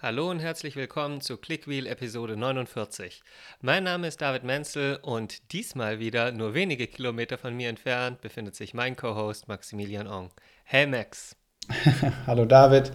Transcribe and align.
Hallo 0.00 0.30
und 0.30 0.38
herzlich 0.38 0.76
willkommen 0.76 1.20
zu 1.20 1.36
Clickwheel 1.36 1.88
Episode 1.88 2.36
49. 2.36 3.20
Mein 3.62 3.82
Name 3.82 4.06
ist 4.06 4.22
David 4.22 4.44
Menzel 4.44 5.00
und 5.02 5.50
diesmal 5.52 5.98
wieder 5.98 6.30
nur 6.30 6.54
wenige 6.54 6.86
Kilometer 6.86 7.36
von 7.36 7.56
mir 7.56 7.68
entfernt 7.68 8.20
befindet 8.20 8.54
sich 8.54 8.74
mein 8.74 8.94
Co-Host 8.94 9.48
Maximilian 9.48 10.06
Ong. 10.06 10.30
Hey 10.62 10.86
Max. 10.86 11.34
Hallo 12.28 12.44
David. 12.44 12.92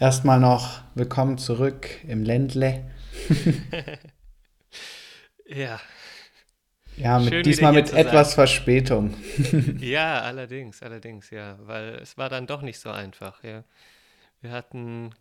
Erstmal 0.00 0.40
noch 0.40 0.82
willkommen 0.96 1.38
zurück 1.38 1.86
im 2.02 2.24
Ländle. 2.24 2.90
ja. 5.46 5.80
Ja, 6.96 7.20
mit, 7.20 7.46
diesmal 7.46 7.74
mit 7.74 7.92
etwas 7.92 8.34
Verspätung. 8.34 9.14
ja, 9.78 10.22
allerdings, 10.22 10.82
allerdings, 10.82 11.30
ja, 11.30 11.56
weil 11.60 11.94
es 12.02 12.18
war 12.18 12.28
dann 12.28 12.48
doch 12.48 12.62
nicht 12.62 12.80
so 12.80 12.90
einfach, 12.90 13.44
ja. 13.44 13.62
Wir 14.40 14.50
hatten 14.50 15.14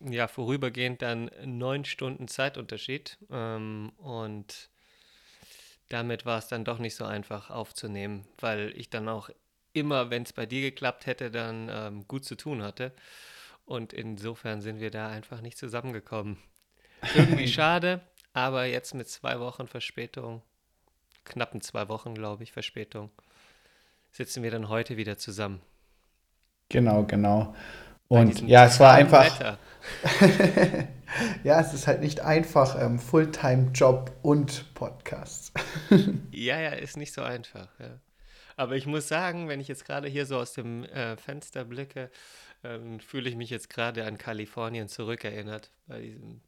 ja, 0.00 0.28
vorübergehend 0.28 1.02
dann 1.02 1.30
neun 1.44 1.84
Stunden 1.84 2.28
Zeitunterschied. 2.28 3.18
Ähm, 3.30 3.92
und 3.98 4.70
damit 5.88 6.26
war 6.26 6.38
es 6.38 6.48
dann 6.48 6.64
doch 6.64 6.78
nicht 6.78 6.94
so 6.94 7.04
einfach 7.04 7.50
aufzunehmen, 7.50 8.26
weil 8.40 8.72
ich 8.76 8.90
dann 8.90 9.08
auch 9.08 9.30
immer, 9.72 10.10
wenn 10.10 10.22
es 10.22 10.32
bei 10.32 10.46
dir 10.46 10.60
geklappt 10.60 11.06
hätte, 11.06 11.30
dann 11.30 11.68
ähm, 11.70 12.08
gut 12.08 12.24
zu 12.24 12.36
tun 12.36 12.62
hatte. 12.62 12.92
Und 13.64 13.92
insofern 13.92 14.60
sind 14.60 14.80
wir 14.80 14.90
da 14.90 15.08
einfach 15.08 15.40
nicht 15.40 15.58
zusammengekommen. 15.58 16.38
Irgendwie 17.14 17.48
schade, 17.48 18.00
aber 18.32 18.64
jetzt 18.64 18.94
mit 18.94 19.08
zwei 19.08 19.40
Wochen 19.40 19.66
Verspätung, 19.66 20.42
knappen 21.24 21.60
zwei 21.60 21.88
Wochen, 21.88 22.14
glaube 22.14 22.42
ich, 22.42 22.52
Verspätung, 22.52 23.10
sitzen 24.10 24.42
wir 24.42 24.50
dann 24.50 24.68
heute 24.68 24.96
wieder 24.96 25.18
zusammen. 25.18 25.60
Genau, 26.70 27.04
genau. 27.04 27.54
Und 28.08 28.40
ja, 28.48 28.64
es 28.64 28.80
war 28.80 28.94
einfach. 28.94 29.58
ja, 31.44 31.60
es 31.60 31.74
ist 31.74 31.86
halt 31.86 32.00
nicht 32.00 32.20
einfach, 32.20 32.80
ähm, 32.80 32.98
Fulltime-Job 32.98 34.12
und 34.22 34.74
Podcast. 34.74 35.52
ja, 36.30 36.58
ja, 36.58 36.70
ist 36.70 36.96
nicht 36.96 37.12
so 37.12 37.22
einfach. 37.22 37.68
Ja. 37.78 38.00
Aber 38.56 38.76
ich 38.76 38.86
muss 38.86 39.08
sagen, 39.08 39.48
wenn 39.48 39.60
ich 39.60 39.68
jetzt 39.68 39.84
gerade 39.84 40.08
hier 40.08 40.24
so 40.24 40.38
aus 40.38 40.54
dem 40.54 40.84
äh, 40.84 41.16
Fenster 41.18 41.64
blicke, 41.64 42.10
ähm, 42.64 42.98
fühle 42.98 43.28
ich 43.28 43.36
mich 43.36 43.50
jetzt 43.50 43.68
gerade 43.68 44.04
an 44.06 44.16
Kalifornien 44.16 44.88
zurückerinnert, 44.88 45.70
bei 45.86 46.00
diesem 46.00 46.40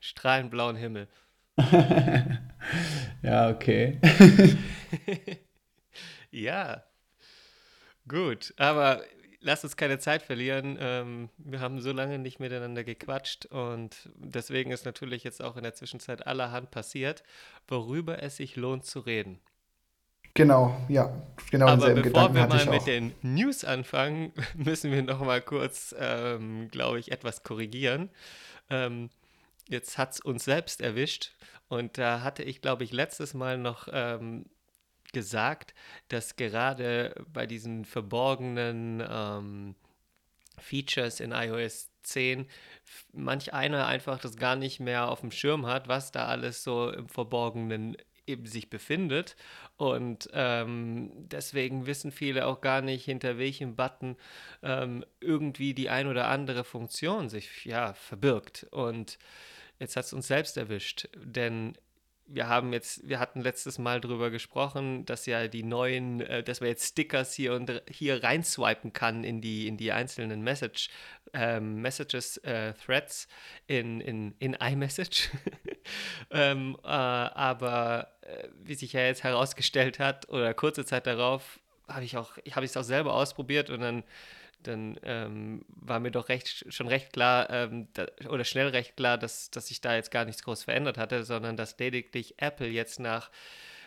strahlend 0.00 0.50
blauen 0.50 0.76
Himmel. 0.76 1.08
ja, 3.22 3.48
okay. 3.48 3.98
ja, 6.30 6.84
gut. 8.06 8.54
Aber 8.58 9.02
lass 9.40 9.64
uns 9.64 9.76
keine 9.76 9.98
Zeit 9.98 10.22
verlieren. 10.22 10.78
Ähm, 10.80 11.28
wir 11.38 11.60
haben 11.60 11.80
so 11.80 11.92
lange 11.92 12.18
nicht 12.18 12.40
miteinander 12.40 12.84
gequatscht 12.84 13.46
und 13.46 14.08
deswegen 14.14 14.70
ist 14.70 14.84
natürlich 14.84 15.24
jetzt 15.24 15.42
auch 15.42 15.56
in 15.56 15.62
der 15.62 15.74
Zwischenzeit 15.74 16.26
allerhand 16.26 16.70
passiert, 16.70 17.22
worüber 17.66 18.22
es 18.22 18.36
sich 18.36 18.56
lohnt 18.56 18.84
zu 18.84 19.00
reden. 19.00 19.38
Genau, 20.34 20.76
ja, 20.88 21.10
genau. 21.50 21.66
Aber 21.66 21.90
bevor 21.90 22.02
Gedanken 22.02 22.34
wir 22.34 22.46
mal 22.46 22.66
mit 22.66 22.86
den 22.86 23.12
News 23.22 23.64
anfangen, 23.64 24.32
müssen 24.54 24.92
wir 24.92 25.02
noch 25.02 25.20
mal 25.20 25.40
kurz, 25.40 25.94
ähm, 25.98 26.68
glaube 26.70 27.00
ich, 27.00 27.10
etwas 27.10 27.42
korrigieren. 27.42 28.10
Ähm, 28.70 29.10
jetzt 29.68 29.98
hat 29.98 30.12
es 30.12 30.20
uns 30.20 30.44
selbst 30.44 30.80
erwischt 30.80 31.32
und 31.68 31.98
da 31.98 32.22
hatte 32.22 32.42
ich, 32.42 32.60
glaube 32.60 32.84
ich, 32.84 32.92
letztes 32.92 33.34
Mal 33.34 33.58
noch 33.58 33.88
ähm, 33.92 34.46
gesagt, 35.12 35.74
dass 36.08 36.36
gerade 36.36 37.14
bei 37.32 37.46
diesen 37.46 37.84
verborgenen 37.84 39.02
ähm, 39.08 39.74
Features 40.58 41.20
in 41.20 41.32
iOS 41.32 41.90
10 42.02 42.46
manch 43.12 43.52
einer 43.52 43.86
einfach 43.86 44.18
das 44.18 44.36
gar 44.36 44.56
nicht 44.56 44.80
mehr 44.80 45.08
auf 45.08 45.20
dem 45.20 45.30
Schirm 45.30 45.66
hat, 45.66 45.88
was 45.88 46.10
da 46.10 46.26
alles 46.26 46.62
so 46.62 46.90
im 46.90 47.08
Verborgenen 47.08 47.96
eben 48.26 48.46
sich 48.46 48.70
befindet. 48.70 49.36
Und 49.76 50.28
ähm, 50.32 51.10
deswegen 51.14 51.86
wissen 51.86 52.12
viele 52.12 52.46
auch 52.46 52.60
gar 52.60 52.82
nicht, 52.82 53.04
hinter 53.04 53.38
welchem 53.38 53.74
Button 53.74 54.16
ähm, 54.62 55.04
irgendwie 55.20 55.74
die 55.74 55.88
ein 55.88 56.06
oder 56.06 56.28
andere 56.28 56.64
Funktion 56.64 57.28
sich 57.28 57.64
ja 57.64 57.94
verbirgt. 57.94 58.66
Und 58.70 59.18
jetzt 59.78 59.96
hat 59.96 60.04
es 60.04 60.12
uns 60.12 60.28
selbst 60.28 60.56
erwischt, 60.56 61.08
denn 61.16 61.76
wir 62.28 62.48
haben 62.48 62.72
jetzt, 62.72 63.08
wir 63.08 63.18
hatten 63.18 63.40
letztes 63.40 63.78
Mal 63.78 64.00
darüber 64.00 64.30
gesprochen, 64.30 65.04
dass 65.06 65.26
ja 65.26 65.48
die 65.48 65.62
neuen, 65.62 66.20
äh, 66.20 66.42
dass 66.42 66.60
man 66.60 66.68
jetzt 66.68 66.86
Stickers 66.86 67.34
hier 67.34 67.54
und 67.54 67.82
hier 67.90 68.22
reinswipen 68.22 68.92
kann 68.92 69.24
in 69.24 69.40
die, 69.40 69.66
in 69.66 69.76
die 69.76 69.92
einzelnen 69.92 70.42
Message, 70.42 70.90
ähm, 71.32 71.80
Messages, 71.80 72.36
äh, 72.38 72.74
Threads 72.74 73.28
in, 73.66 74.00
in, 74.00 74.34
in 74.38 74.54
iMessage. 74.54 75.30
ähm, 76.30 76.76
äh, 76.84 76.88
aber 76.88 78.12
äh, 78.20 78.48
wie 78.62 78.74
sich 78.74 78.92
ja 78.92 79.00
jetzt 79.00 79.24
herausgestellt 79.24 79.98
hat, 79.98 80.28
oder 80.28 80.52
kurze 80.54 80.84
Zeit 80.84 81.06
darauf, 81.06 81.58
habe 81.88 82.04
ich 82.04 82.16
auch, 82.16 82.36
habe 82.52 82.66
ich 82.66 82.72
es 82.72 82.76
auch 82.76 82.82
selber 82.82 83.14
ausprobiert 83.14 83.70
und 83.70 83.80
dann 83.80 84.04
dann 84.62 84.98
ähm, 85.02 85.64
war 85.68 86.00
mir 86.00 86.10
doch 86.10 86.28
recht, 86.28 86.66
schon 86.68 86.88
recht 86.88 87.12
klar 87.12 87.48
ähm, 87.50 87.88
da, 87.94 88.06
oder 88.28 88.44
schnell 88.44 88.68
recht 88.68 88.96
klar, 88.96 89.18
dass, 89.18 89.50
dass 89.50 89.68
sich 89.68 89.80
da 89.80 89.94
jetzt 89.94 90.10
gar 90.10 90.24
nichts 90.24 90.42
groß 90.42 90.64
verändert 90.64 90.98
hatte, 90.98 91.24
sondern 91.24 91.56
dass 91.56 91.78
lediglich 91.78 92.34
Apple 92.38 92.68
jetzt 92.68 93.00
nach 93.00 93.30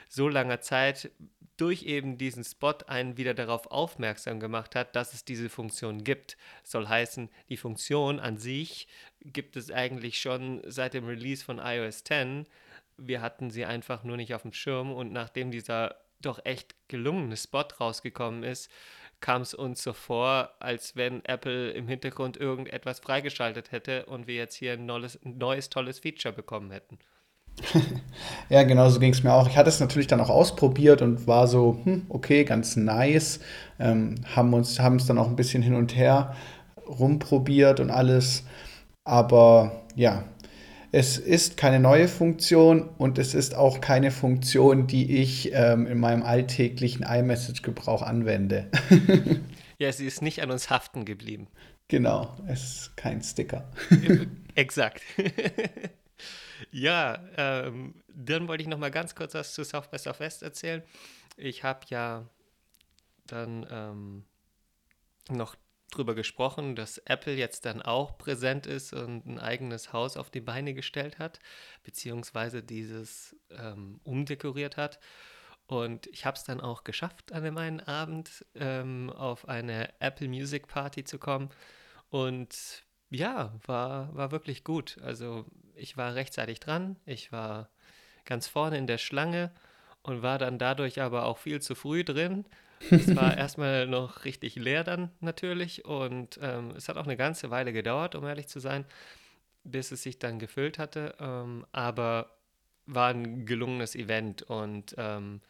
so 0.08 0.28
langer 0.28 0.62
Zeit 0.62 1.12
durch 1.58 1.84
eben 1.84 2.18
diesen 2.18 2.44
Spot 2.44 2.74
einen 2.88 3.18
wieder 3.18 3.34
darauf 3.34 3.68
aufmerksam 3.68 4.40
gemacht 4.40 4.76
hat, 4.76 4.96
dass 4.96 5.14
es 5.14 5.24
diese 5.24 5.48
Funktion 5.48 6.04
gibt. 6.04 6.38
Soll 6.64 6.88
heißen, 6.88 7.30
die 7.50 7.58
Funktion 7.58 8.20
an 8.20 8.38
sich 8.38 8.88
gibt 9.22 9.56
es 9.56 9.72
eigentlich 9.72 10.20
schon 10.20 10.62
seit 10.66 10.96
dem 10.96 11.06
Release 11.06 11.46
von 11.46 11.59
iOS 11.59 12.03
10. 12.03 12.48
Wir 12.98 13.22
hatten 13.22 13.52
sie 13.52 13.66
einfach 13.66 14.03
nur 14.03 14.18
nicht 14.18 14.34
auf 14.34 14.42
dem 14.42 14.53
Schirm 14.53 14.92
und 14.92 15.14
nachdem 15.14 15.52
dieser 15.52 15.96
doch 16.20 16.44
echt 16.46 16.76
gelungene 16.88 17.38
Spot 17.38 17.68
rausgekommen 17.80 18.44
ist, 18.44 18.72
kam 19.22 19.44
es 19.44 19.54
uns 19.54 19.84
so 19.84 19.94
vor, 19.94 20.50
als 20.59 20.96
wenn 20.96 21.24
Apple 21.26 21.72
im 21.72 21.88
Hintergrund 21.88 22.38
irgendetwas 22.38 23.00
freigeschaltet 23.00 23.72
hätte 23.72 24.06
und 24.08 24.28
wir 24.28 24.36
jetzt 24.36 24.56
hier 24.56 24.74
ein 24.74 24.86
neues, 24.86 25.20
neues 25.24 25.70
tolles 25.70 26.00
Feature 26.00 26.34
bekommen 26.34 26.72
hätten. 26.72 27.00
ja, 28.50 28.64
genau 28.64 28.90
so 28.90 29.00
ging 29.00 29.14
es 29.14 29.24
mir 29.24 29.34
auch. 29.34 29.48
Ich 29.48 29.58
hatte 29.58 29.70
es 29.70 29.80
natürlich 29.80 30.08
dann 30.08 30.22
auch 30.22 30.30
ausprobiert 30.30 31.02
und 31.02 31.28
war 31.28 31.48
so, 31.48 31.80
hm, 31.84 32.06
okay, 32.09 32.44
ganz 32.44 32.76
nice. 32.76 33.40
Ähm, 33.80 34.16
haben 34.36 34.54
uns 34.54 34.80
haben 34.80 34.96
es 34.96 35.06
dann 35.06 35.18
auch 35.18 35.28
ein 35.28 35.36
bisschen 35.36 35.62
hin 35.62 35.76
und 35.76 35.96
her 35.96 36.36
rumprobiert 36.88 37.80
und 37.80 37.92
alles. 37.92 38.46
Aber 39.03 39.84
ja, 39.96 40.24
es 40.91 41.18
ist 41.18 41.56
keine 41.56 41.79
neue 41.79 42.07
Funktion 42.07 42.90
und 42.97 43.18
es 43.18 43.34
ist 43.34 43.56
auch 43.56 43.79
keine 43.79 44.12
Funktion, 44.12 44.88
die 44.88 45.19
ich 45.22 45.52
ähm, 45.53 45.88
in 45.88 46.00
meinem 46.00 46.24
alltäglichen 46.24 47.03
iMessage-Gebrauch 47.03 48.02
anwende. 48.02 48.69
ja, 49.78 49.91
sie 49.91 50.06
ist 50.06 50.22
nicht 50.22 50.41
an 50.41 50.52
uns 50.52 50.69
haften 50.69 51.06
geblieben. 51.06 51.47
Genau, 51.88 52.38
es 52.47 52.63
ist 52.63 52.97
kein 52.97 53.22
Sticker. 53.22 53.69
Exakt. 54.56 55.02
ja, 56.72 57.19
ähm, 57.38 57.96
dann 58.13 58.47
wollte 58.47 58.63
ich 58.63 58.68
noch 58.68 58.78
mal 58.78 58.91
ganz 58.91 59.16
kurz 59.16 59.34
was 59.34 59.53
zu 59.53 59.63
South 59.63 59.90
by 59.90 59.97
Southwest 59.97 60.44
erzählen. 60.44 60.84
Ich 61.38 61.63
habe 61.63 61.85
ja 61.90 62.29
dann 63.28 63.66
ähm, 63.72 64.23
noch 65.29 65.56
drüber 65.91 66.16
gesprochen, 66.16 66.75
dass 66.75 66.97
Apple 67.00 67.34
jetzt 67.34 67.66
dann 67.66 67.81
auch 67.81 68.18
präsent 68.18 68.66
ist 68.66 68.94
und 68.94 69.25
ein 69.25 69.40
eigenes 69.40 69.94
Haus 69.94 70.18
auf 70.18 70.29
die 70.29 70.41
Beine 70.41 70.74
gestellt 70.74 71.19
hat, 71.19 71.40
beziehungsweise 71.84 72.63
dieses 72.63 73.35
ähm, 73.52 74.00
umdekoriert 74.03 74.78
hat. 74.78 75.00
Und 75.68 76.07
ich 76.07 76.25
habe 76.25 76.35
es 76.35 76.44
dann 76.44 76.59
auch 76.59 76.84
geschafft, 76.84 77.31
an 77.31 77.44
dem 77.44 77.57
einen 77.57 77.79
Abend 77.79 78.46
ähm, 78.56 79.09
auf 79.09 79.47
eine 79.47 79.90
Apple 80.00 80.28
Music 80.28 80.68
Party 80.68 81.03
zu 81.03 81.18
kommen. 81.18 81.50
Und 82.09 82.84
ja, 83.09 83.53
war, 83.66 84.13
war 84.16 84.31
wirklich 84.31 84.63
gut. 84.63 84.97
Also 85.02 85.46
ich 85.75 85.97
war 85.97 86.16
rechtzeitig 86.16 86.59
dran, 86.59 86.97
ich 87.05 87.32
war 87.32 87.70
ganz 88.26 88.47
vorne 88.47 88.78
in 88.78 88.88
der 88.88 88.97
Schlange 88.97 89.52
und 90.03 90.22
war 90.22 90.38
dann 90.38 90.58
dadurch 90.58 91.02
aber 91.02 91.26
auch 91.26 91.38
viel 91.38 91.61
zu 91.61 91.76
früh 91.76 92.03
drin 92.03 92.46
es 92.89 93.16
war 93.16 93.37
erstmal 93.37 93.87
noch 93.87 94.25
richtig 94.25 94.55
leer 94.55 94.83
dann 94.83 95.11
natürlich 95.19 95.85
und 95.85 96.39
ähm, 96.41 96.72
es 96.75 96.89
hat 96.89 96.97
auch 96.97 97.05
eine 97.05 97.17
ganze 97.17 97.49
Weile 97.51 97.73
gedauert, 97.73 98.16
um 98.16 98.25
ehrlich 98.25 98.47
zu 98.47 98.59
sein, 98.59 98.85
bis 99.63 99.91
es 99.91 100.03
sich 100.03 100.19
dann 100.19 100.39
gefüllt 100.39 100.79
hatte. 100.79 101.16
Ähm, 101.19 101.66
aber 101.72 102.31
war 102.85 103.09
ein 103.09 103.45
gelungenes 103.45 103.95
Event 103.95 104.41
und 104.43 104.95
ähm, 104.97 105.41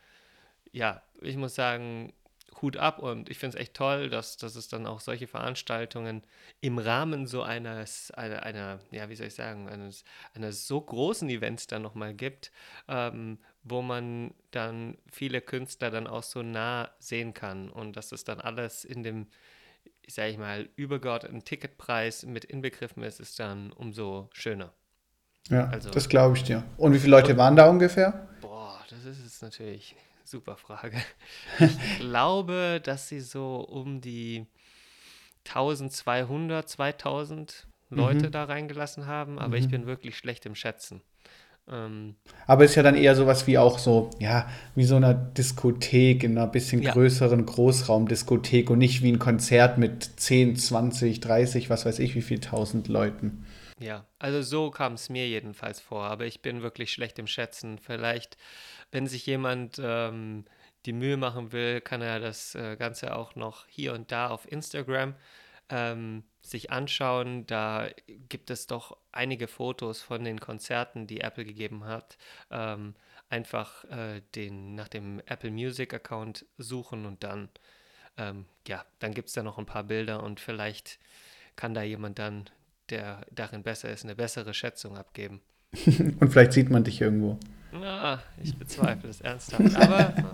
ja, 0.71 1.01
ich 1.21 1.37
muss 1.37 1.55
sagen, 1.55 2.13
Hut 2.62 2.77
ab 2.77 3.00
und 3.00 3.30
ich 3.30 3.38
finde 3.38 3.57
es 3.57 3.62
echt 3.62 3.74
toll, 3.74 4.09
dass, 4.09 4.38
dass 4.38 4.56
es 4.56 4.68
dann 4.68 4.86
auch 4.86 5.00
solche 5.00 5.27
Veranstaltungen 5.27 6.24
im 6.59 6.77
Rahmen 6.77 7.25
so 7.27 7.44
eines, 7.44 8.12
einer, 8.12 8.44
einer 8.44 8.80
ja, 8.92 9.09
wie 9.09 9.15
soll 9.15 9.27
ich 9.27 9.36
sagen, 9.36 9.69
eines, 9.69 10.03
eines 10.33 10.68
so 10.68 10.81
großen 10.81 11.30
Events 11.30 11.68
dann 11.68 11.81
nochmal 11.81 12.13
gibt, 12.13 12.51
ähm, 12.88 13.39
wo 13.63 13.81
man 13.81 14.33
dann 14.51 14.98
viele 15.12 15.42
Künstler 15.42 15.92
dann 15.92 16.07
auch 16.07 16.24
so 16.24 16.44
nah 16.44 16.89
sehen 17.00 17.33
kann 17.33 17.69
und 17.69 17.95
dass 17.95 18.12
es 18.12 18.24
dann 18.24 18.39
alles 18.39 18.83
in 18.83 19.03
dem 19.03 19.27
sage 20.07 20.31
ich 20.31 20.38
mal, 20.38 20.69
übergeordneten 20.75 21.44
Ticketpreis 21.44 22.25
mit 22.25 22.45
inbegriffen 22.45 23.03
ist, 23.03 23.19
ist 23.19 23.39
dann 23.39 23.71
umso 23.71 24.30
schöner. 24.33 24.74
Ja, 25.50 25.68
also, 25.69 25.89
das 25.89 26.09
glaube 26.09 26.38
ich 26.38 26.44
dir. 26.44 26.63
Und 26.77 26.94
wie 26.94 27.00
viele 27.00 27.12
Leute 27.12 27.31
und, 27.31 27.38
waren 27.38 27.56
da 27.56 27.69
ungefähr? 27.69 28.27
Boah, 28.42 28.80
das 28.89 29.06
ist 29.06 29.21
jetzt 29.21 29.42
natürlich 29.42 29.95
super 30.31 30.57
Frage. 30.57 30.97
Ich 31.59 31.99
glaube, 31.99 32.81
dass 32.83 33.07
sie 33.07 33.19
so 33.19 33.57
um 33.57 34.01
die 34.01 34.47
1200, 35.47 36.67
2000 36.67 37.67
Leute 37.89 38.27
mhm. 38.27 38.31
da 38.31 38.45
reingelassen 38.45 39.05
haben, 39.05 39.37
aber 39.37 39.57
mhm. 39.57 39.63
ich 39.63 39.69
bin 39.69 39.85
wirklich 39.85 40.17
schlecht 40.17 40.45
im 40.45 40.55
Schätzen. 40.55 41.01
Ähm, 41.69 42.15
aber 42.47 42.65
ist 42.65 42.75
ja 42.75 42.83
dann 42.83 42.95
eher 42.95 43.15
sowas 43.15 43.47
wie 43.47 43.57
auch 43.57 43.77
so, 43.77 44.09
ja, 44.19 44.49
wie 44.75 44.85
so 44.85 44.95
eine 44.95 45.13
Diskothek 45.37 46.23
in 46.23 46.37
einer 46.37 46.47
bisschen 46.47 46.81
ja. 46.81 46.91
größeren 46.91 47.45
Großraumdiskothek 47.45 48.69
und 48.69 48.79
nicht 48.79 49.03
wie 49.03 49.11
ein 49.11 49.19
Konzert 49.19 49.77
mit 49.77 50.03
10, 50.03 50.55
20, 50.55 51.19
30, 51.19 51.69
was 51.69 51.85
weiß 51.85 51.99
ich, 51.99 52.15
wie 52.15 52.21
viel 52.21 52.39
tausend 52.39 52.87
Leuten. 52.87 53.45
Ja, 53.79 54.05
also 54.19 54.41
so 54.41 54.69
kam 54.69 54.93
es 54.93 55.09
mir 55.09 55.27
jedenfalls 55.27 55.79
vor, 55.79 56.03
aber 56.03 56.25
ich 56.25 56.41
bin 56.41 56.61
wirklich 56.61 56.91
schlecht 56.91 57.17
im 57.17 57.25
Schätzen. 57.25 57.79
Vielleicht, 57.79 58.37
wenn 58.91 59.07
sich 59.07 59.25
jemand 59.25 59.79
ähm, 59.83 60.45
die 60.85 60.93
Mühe 60.93 61.17
machen 61.17 61.51
will, 61.51 61.81
kann 61.81 62.01
er 62.01 62.19
das 62.19 62.55
äh, 62.55 62.75
Ganze 62.75 63.15
auch 63.15 63.35
noch 63.35 63.67
hier 63.67 63.93
und 63.93 64.11
da 64.11 64.29
auf 64.29 64.51
Instagram 64.51 65.15
ähm, 65.69 66.23
sich 66.41 66.71
anschauen. 66.71 67.45
Da 67.47 67.89
gibt 68.29 68.49
es 68.49 68.67
doch 68.67 68.97
einige 69.11 69.47
Fotos 69.47 70.01
von 70.01 70.23
den 70.23 70.39
Konzerten, 70.39 71.07
die 71.07 71.21
Apple 71.21 71.45
gegeben 71.45 71.85
hat. 71.85 72.17
Ähm, 72.49 72.95
einfach 73.29 73.85
äh, 73.85 74.21
den, 74.35 74.75
nach 74.75 74.89
dem 74.89 75.21
Apple 75.25 75.51
Music 75.51 75.93
Account 75.93 76.45
suchen 76.57 77.05
und 77.05 77.23
dann, 77.23 77.49
ähm, 78.17 78.45
ja, 78.67 78.83
dann 78.99 79.13
gibt 79.13 79.29
es 79.29 79.33
da 79.33 79.43
noch 79.43 79.57
ein 79.57 79.65
paar 79.65 79.83
Bilder 79.83 80.21
und 80.23 80.39
vielleicht 80.39 80.99
kann 81.55 81.73
da 81.73 81.81
jemand 81.81 82.19
dann 82.19 82.49
der 82.89 83.25
darin 83.31 83.63
besser 83.63 83.89
ist, 83.89 84.03
eine 84.03 84.15
bessere 84.15 84.53
Schätzung 84.53 84.97
abgeben. 84.97 85.41
Und 86.19 86.29
vielleicht 86.29 86.51
sieht 86.53 86.69
man 86.69 86.83
dich 86.83 86.99
irgendwo. 86.99 87.39
Na, 87.71 88.21
ich 88.44 88.56
bezweifle 88.56 89.09
es 89.09 89.21
ernsthaft. 89.21 89.75
Aber 89.75 90.33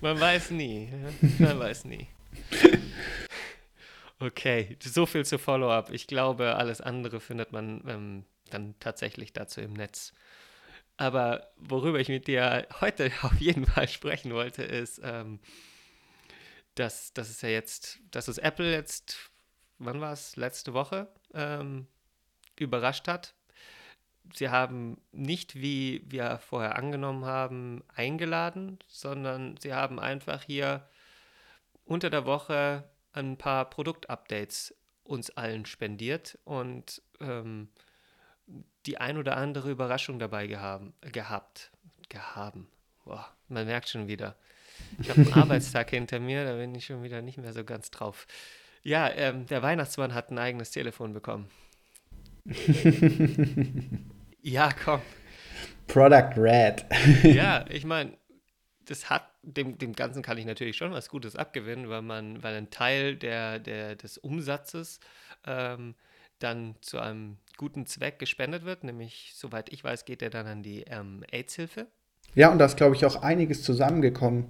man 0.00 0.18
weiß 0.18 0.50
nie. 0.50 0.90
Man 1.38 1.58
weiß 1.58 1.84
nie. 1.84 2.06
Okay, 4.18 4.76
so 4.82 5.04
viel 5.04 5.26
zu 5.26 5.38
Follow-up. 5.38 5.90
Ich 5.90 6.06
glaube, 6.06 6.56
alles 6.56 6.80
andere 6.80 7.20
findet 7.20 7.52
man 7.52 7.82
ähm, 7.86 8.24
dann 8.50 8.74
tatsächlich 8.80 9.32
dazu 9.32 9.60
im 9.60 9.74
Netz. 9.74 10.12
Aber 10.96 11.50
worüber 11.58 12.00
ich 12.00 12.08
mit 12.08 12.26
dir 12.26 12.66
heute 12.80 13.12
auf 13.22 13.38
jeden 13.40 13.66
Fall 13.66 13.88
sprechen 13.88 14.32
wollte, 14.32 14.62
ist, 14.62 15.00
ähm, 15.04 15.40
dass, 16.74 17.12
dass 17.12 17.28
es 17.28 17.42
ja 17.42 17.50
jetzt, 17.50 17.98
dass 18.10 18.28
es 18.28 18.38
Apple 18.38 18.72
jetzt, 18.72 19.30
wann 19.78 20.00
war 20.00 20.12
es, 20.12 20.36
letzte 20.36 20.72
Woche, 20.72 21.08
ähm, 21.34 21.86
überrascht 22.58 23.08
hat. 23.08 23.34
Sie 24.34 24.48
haben 24.48 25.00
nicht, 25.12 25.54
wie 25.54 26.02
wir 26.06 26.38
vorher 26.38 26.76
angenommen 26.76 27.24
haben, 27.24 27.82
eingeladen, 27.94 28.78
sondern 28.88 29.56
sie 29.58 29.74
haben 29.74 29.98
einfach 29.98 30.42
hier 30.42 30.86
unter 31.84 32.10
der 32.10 32.26
Woche 32.26 32.84
ein 33.12 33.36
paar 33.36 33.70
Produktupdates 33.70 34.74
uns 35.04 35.30
allen 35.30 35.66
spendiert 35.66 36.38
und 36.44 37.00
ähm, 37.20 37.68
die 38.86 38.98
ein 38.98 39.18
oder 39.18 39.36
andere 39.36 39.70
Überraschung 39.70 40.18
dabei 40.18 40.46
gehaben, 40.46 40.92
gehabt. 41.00 41.70
Gehaben. 42.08 42.68
Boah, 43.04 43.26
man 43.48 43.66
merkt 43.66 43.88
schon 43.88 44.08
wieder. 44.08 44.36
Ich 45.00 45.08
habe 45.08 45.22
einen 45.22 45.32
Arbeitstag 45.34 45.90
hinter 45.90 46.20
mir, 46.20 46.44
da 46.44 46.54
bin 46.56 46.74
ich 46.74 46.86
schon 46.86 47.02
wieder 47.02 47.22
nicht 47.22 47.38
mehr 47.38 47.52
so 47.52 47.64
ganz 47.64 47.90
drauf. 47.90 48.26
Ja, 48.82 49.08
ähm, 49.10 49.46
der 49.46 49.62
Weihnachtsmann 49.62 50.14
hat 50.14 50.30
ein 50.30 50.38
eigenes 50.38 50.70
Telefon 50.70 51.12
bekommen. 51.12 51.48
ja, 54.46 54.70
komm. 54.84 55.00
Product 55.88 56.36
Red. 56.36 56.86
ja, 57.24 57.64
ich 57.68 57.84
meine, 57.84 58.16
das 58.84 59.10
hat, 59.10 59.28
dem, 59.42 59.76
dem 59.76 59.92
Ganzen 59.92 60.22
kann 60.22 60.38
ich 60.38 60.44
natürlich 60.44 60.76
schon 60.76 60.92
was 60.92 61.08
Gutes 61.08 61.34
abgewinnen, 61.34 61.88
weil 61.88 62.02
man, 62.02 62.44
weil 62.44 62.54
ein 62.54 62.70
Teil 62.70 63.16
der, 63.16 63.58
der, 63.58 63.96
des 63.96 64.18
Umsatzes 64.18 65.00
ähm, 65.46 65.96
dann 66.38 66.76
zu 66.80 67.00
einem 67.00 67.38
guten 67.56 67.86
Zweck 67.86 68.20
gespendet 68.20 68.64
wird, 68.64 68.84
nämlich, 68.84 69.32
soweit 69.34 69.72
ich 69.72 69.82
weiß, 69.82 70.04
geht 70.04 70.20
der 70.20 70.30
dann 70.30 70.46
an 70.46 70.62
die 70.62 70.82
ähm, 70.82 71.24
AIDS-Hilfe. 71.32 71.88
Ja, 72.36 72.52
und 72.52 72.58
da 72.58 72.66
ist, 72.66 72.76
glaube 72.76 72.94
ich, 72.94 73.04
auch 73.04 73.22
einiges 73.22 73.64
zusammengekommen. 73.64 74.46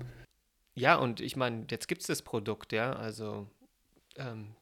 Ja, 0.75 0.96
und 0.96 1.22
ich 1.22 1.37
meine, 1.37 1.64
jetzt 1.70 1.88
gibt 1.88 2.02
es 2.02 2.06
das 2.06 2.20
Produkt, 2.20 2.75
ja, 2.75 2.92
also 2.92 3.49
ähm, 4.16 4.56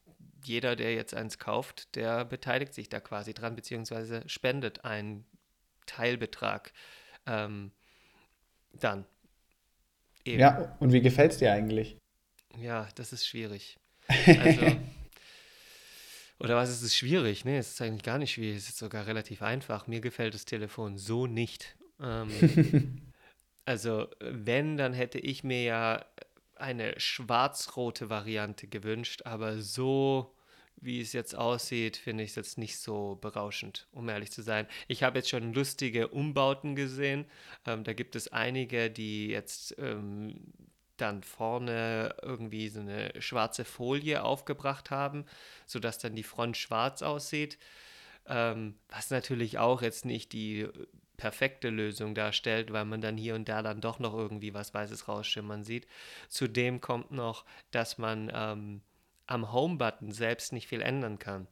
jeder, 0.45 0.75
der 0.75 0.93
jetzt 0.93 1.13
eins 1.13 1.37
kauft, 1.37 1.95
der 1.95 2.25
beteiligt 2.25 2.73
sich 2.73 2.89
da 2.89 2.99
quasi 2.99 3.33
dran, 3.33 3.55
beziehungsweise 3.55 4.23
spendet 4.27 4.85
einen 4.85 5.25
Teilbetrag 5.85 6.73
ähm, 7.25 7.71
dann. 8.73 9.05
Eben. 10.23 10.39
Ja, 10.39 10.75
und 10.79 10.91
wie 10.91 11.01
gefällt 11.01 11.33
es 11.33 11.37
dir 11.37 11.51
eigentlich? 11.51 11.97
Ja, 12.57 12.87
das 12.95 13.13
ist 13.13 13.27
schwierig. 13.27 13.77
Also, 14.27 14.77
oder 16.37 16.57
was 16.57 16.69
ist 16.69 16.81
es 16.81 16.95
schwierig? 16.95 17.45
Nee, 17.45 17.57
es 17.57 17.71
ist 17.71 17.81
eigentlich 17.81 18.03
gar 18.03 18.17
nicht 18.17 18.33
schwierig, 18.33 18.57
es 18.57 18.69
ist 18.69 18.77
sogar 18.77 19.07
relativ 19.07 19.41
einfach. 19.41 19.87
Mir 19.87 20.01
gefällt 20.01 20.33
das 20.33 20.45
Telefon 20.45 20.97
so 20.97 21.27
nicht. 21.27 21.75
Ähm, 22.01 23.01
also, 23.65 24.07
wenn, 24.19 24.77
dann 24.77 24.93
hätte 24.93 25.17
ich 25.17 25.43
mir 25.43 25.63
ja 25.63 26.05
eine 26.55 26.99
schwarz-rote 26.99 28.09
Variante 28.09 28.67
gewünscht, 28.67 29.21
aber 29.25 29.61
so 29.61 30.34
wie 30.77 31.01
es 31.01 31.13
jetzt 31.13 31.35
aussieht, 31.35 31.97
finde 31.97 32.23
ich 32.23 32.31
es 32.31 32.35
jetzt 32.35 32.57
nicht 32.57 32.77
so 32.77 33.17
berauschend, 33.21 33.87
um 33.91 34.07
ehrlich 34.09 34.31
zu 34.31 34.41
sein. 34.41 34.67
Ich 34.87 35.03
habe 35.03 35.19
jetzt 35.19 35.29
schon 35.29 35.53
lustige 35.53 36.09
Umbauten 36.09 36.75
gesehen. 36.75 37.25
Ähm, 37.65 37.83
da 37.83 37.93
gibt 37.93 38.15
es 38.15 38.27
einige, 38.31 38.89
die 38.91 39.27
jetzt 39.27 39.75
ähm, 39.79 40.53
dann 40.97 41.23
vorne 41.23 42.15
irgendwie 42.21 42.69
so 42.69 42.79
eine 42.79 43.11
schwarze 43.21 43.65
Folie 43.65 44.23
aufgebracht 44.23 44.91
haben, 44.91 45.25
sodass 45.65 45.97
dann 45.97 46.15
die 46.15 46.23
Front 46.23 46.57
schwarz 46.57 47.01
aussieht. 47.01 47.57
Ähm, 48.27 48.75
was 48.89 49.11
natürlich 49.11 49.59
auch 49.59 49.81
jetzt 49.81 50.05
nicht 50.05 50.33
die 50.33 50.67
perfekte 51.17 51.69
Lösung 51.69 52.15
darstellt, 52.15 52.73
weil 52.73 52.85
man 52.85 53.01
dann 53.01 53.17
hier 53.17 53.35
und 53.35 53.47
da 53.47 53.61
dann 53.61 53.81
doch 53.81 53.99
noch 53.99 54.13
irgendwie 54.13 54.53
was 54.53 54.73
Weißes 54.73 55.07
rausschimmern 55.07 55.63
sieht. 55.63 55.87
Zudem 56.27 56.81
kommt 56.81 57.11
noch, 57.11 57.45
dass 57.71 57.97
man 57.97 58.31
ähm, 58.33 58.81
am 59.27 59.51
Home-Button 59.51 60.11
selbst 60.11 60.53
nicht 60.53 60.67
viel 60.67 60.81
ändern 60.81 61.19
kann. 61.19 61.47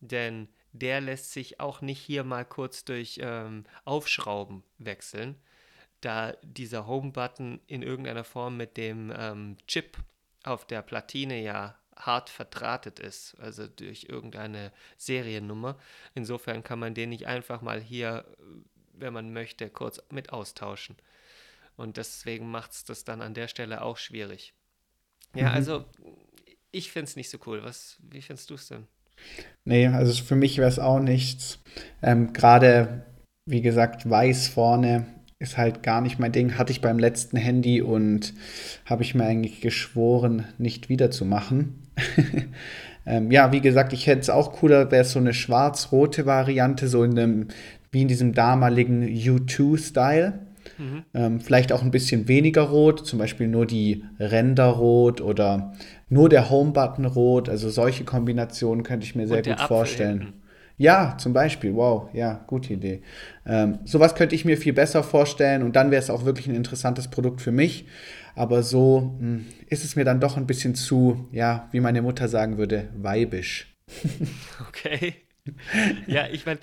Denn 0.00 0.48
der 0.72 1.00
lässt 1.00 1.32
sich 1.32 1.60
auch 1.60 1.80
nicht 1.80 2.00
hier 2.00 2.24
mal 2.24 2.44
kurz 2.44 2.84
durch 2.84 3.20
ähm, 3.22 3.64
Aufschrauben 3.84 4.62
wechseln, 4.78 5.36
da 6.00 6.32
dieser 6.42 6.86
Home-Button 6.86 7.60
in 7.66 7.82
irgendeiner 7.82 8.24
Form 8.24 8.56
mit 8.56 8.76
dem 8.76 9.12
ähm, 9.16 9.56
Chip 9.66 9.98
auf 10.44 10.66
der 10.66 10.82
Platine 10.82 11.40
ja 11.42 11.76
hart 11.94 12.30
verdrahtet 12.30 12.98
ist, 12.98 13.38
also 13.38 13.68
durch 13.68 14.04
irgendeine 14.08 14.72
Seriennummer. 14.96 15.78
Insofern 16.14 16.64
kann 16.64 16.78
man 16.78 16.94
den 16.94 17.10
nicht 17.10 17.26
einfach 17.26 17.60
mal 17.60 17.80
hier 17.80 18.24
wenn 19.02 19.12
man 19.12 19.32
möchte, 19.32 19.68
kurz 19.68 20.00
mit 20.10 20.32
austauschen. 20.32 20.96
Und 21.76 21.96
deswegen 21.96 22.50
macht 22.50 22.72
es 22.72 22.84
das 22.84 23.04
dann 23.04 23.22
an 23.22 23.34
der 23.34 23.48
Stelle 23.48 23.82
auch 23.82 23.96
schwierig. 23.96 24.54
Ja, 25.34 25.50
mhm. 25.50 25.54
also 25.54 25.84
ich 26.72 26.90
finde 26.90 27.04
es 27.04 27.16
nicht 27.16 27.30
so 27.30 27.38
cool. 27.46 27.62
Was, 27.62 27.98
wie 28.10 28.22
findest 28.22 28.50
du 28.50 28.54
es 28.54 28.68
denn? 28.68 28.86
Nee, 29.64 29.86
also 29.86 30.22
für 30.22 30.36
mich 30.36 30.58
wäre 30.58 30.68
es 30.68 30.78
auch 30.78 30.98
nichts. 30.98 31.60
Ähm, 32.02 32.32
Gerade, 32.32 33.06
wie 33.46 33.62
gesagt, 33.62 34.08
weiß 34.08 34.48
vorne 34.48 35.06
ist 35.38 35.58
halt 35.58 35.82
gar 35.82 36.00
nicht 36.00 36.18
mein 36.18 36.32
Ding. 36.32 36.56
Hatte 36.56 36.72
ich 36.72 36.80
beim 36.80 36.98
letzten 36.98 37.36
Handy 37.36 37.82
und 37.82 38.32
habe 38.86 39.02
ich 39.02 39.14
mir 39.14 39.24
eigentlich 39.24 39.60
geschworen, 39.60 40.46
nicht 40.58 40.88
wiederzumachen. 40.88 41.82
ähm, 43.06 43.30
ja, 43.30 43.52
wie 43.52 43.60
gesagt, 43.60 43.92
ich 43.92 44.06
hätte 44.06 44.20
es 44.20 44.30
auch 44.30 44.52
cooler, 44.52 44.90
wäre 44.90 45.02
es 45.02 45.12
so 45.12 45.18
eine 45.18 45.34
schwarz-rote 45.34 46.26
Variante, 46.26 46.88
so 46.88 47.04
in 47.04 47.18
einem 47.18 47.48
wie 47.90 48.02
in 48.02 48.08
diesem 48.08 48.32
damaligen 48.32 49.04
U2-Style. 49.04 50.38
Mhm. 50.78 51.04
Ähm, 51.12 51.40
vielleicht 51.40 51.72
auch 51.72 51.82
ein 51.82 51.90
bisschen 51.90 52.28
weniger 52.28 52.62
rot, 52.62 53.06
zum 53.06 53.18
Beispiel 53.18 53.48
nur 53.48 53.66
die 53.66 54.04
Ränder 54.18 54.66
rot 54.66 55.20
oder 55.20 55.74
nur 56.12 56.28
der 56.28 56.50
Home-Button 56.50 57.06
rot. 57.06 57.48
Also 57.48 57.70
solche 57.70 58.04
Kombinationen 58.04 58.84
könnte 58.84 59.06
ich 59.06 59.14
mir 59.14 59.26
sehr 59.26 59.42
gut 59.42 59.60
vorstellen. 59.60 60.20
Hinten. 60.20 60.42
Ja, 60.76 61.16
zum 61.18 61.32
Beispiel, 61.32 61.74
wow, 61.74 62.08
ja, 62.12 62.44
gute 62.46 62.74
Idee. 62.74 63.02
Ähm, 63.46 63.78
sowas 63.84 64.14
könnte 64.14 64.34
ich 64.34 64.44
mir 64.44 64.56
viel 64.56 64.72
besser 64.72 65.02
vorstellen 65.02 65.62
und 65.62 65.76
dann 65.76 65.90
wäre 65.90 66.02
es 66.02 66.10
auch 66.10 66.24
wirklich 66.24 66.46
ein 66.48 66.54
interessantes 66.54 67.08
Produkt 67.08 67.40
für 67.40 67.52
mich. 67.52 67.86
Aber 68.34 68.62
so 68.62 69.16
mh, 69.20 69.20
hm, 69.20 69.46
ist 69.68 69.84
es 69.84 69.96
mir 69.96 70.04
dann 70.04 70.20
doch 70.20 70.36
ein 70.36 70.46
bisschen 70.46 70.74
zu, 70.74 71.28
ja, 71.32 71.68
wie 71.72 71.80
meine 71.80 72.02
Mutter 72.02 72.28
sagen 72.28 72.58
würde, 72.58 72.88
weibisch. 72.96 73.74
Okay. 74.68 75.14
Ja, 76.06 76.28
ich 76.28 76.46
meine, 76.46 76.60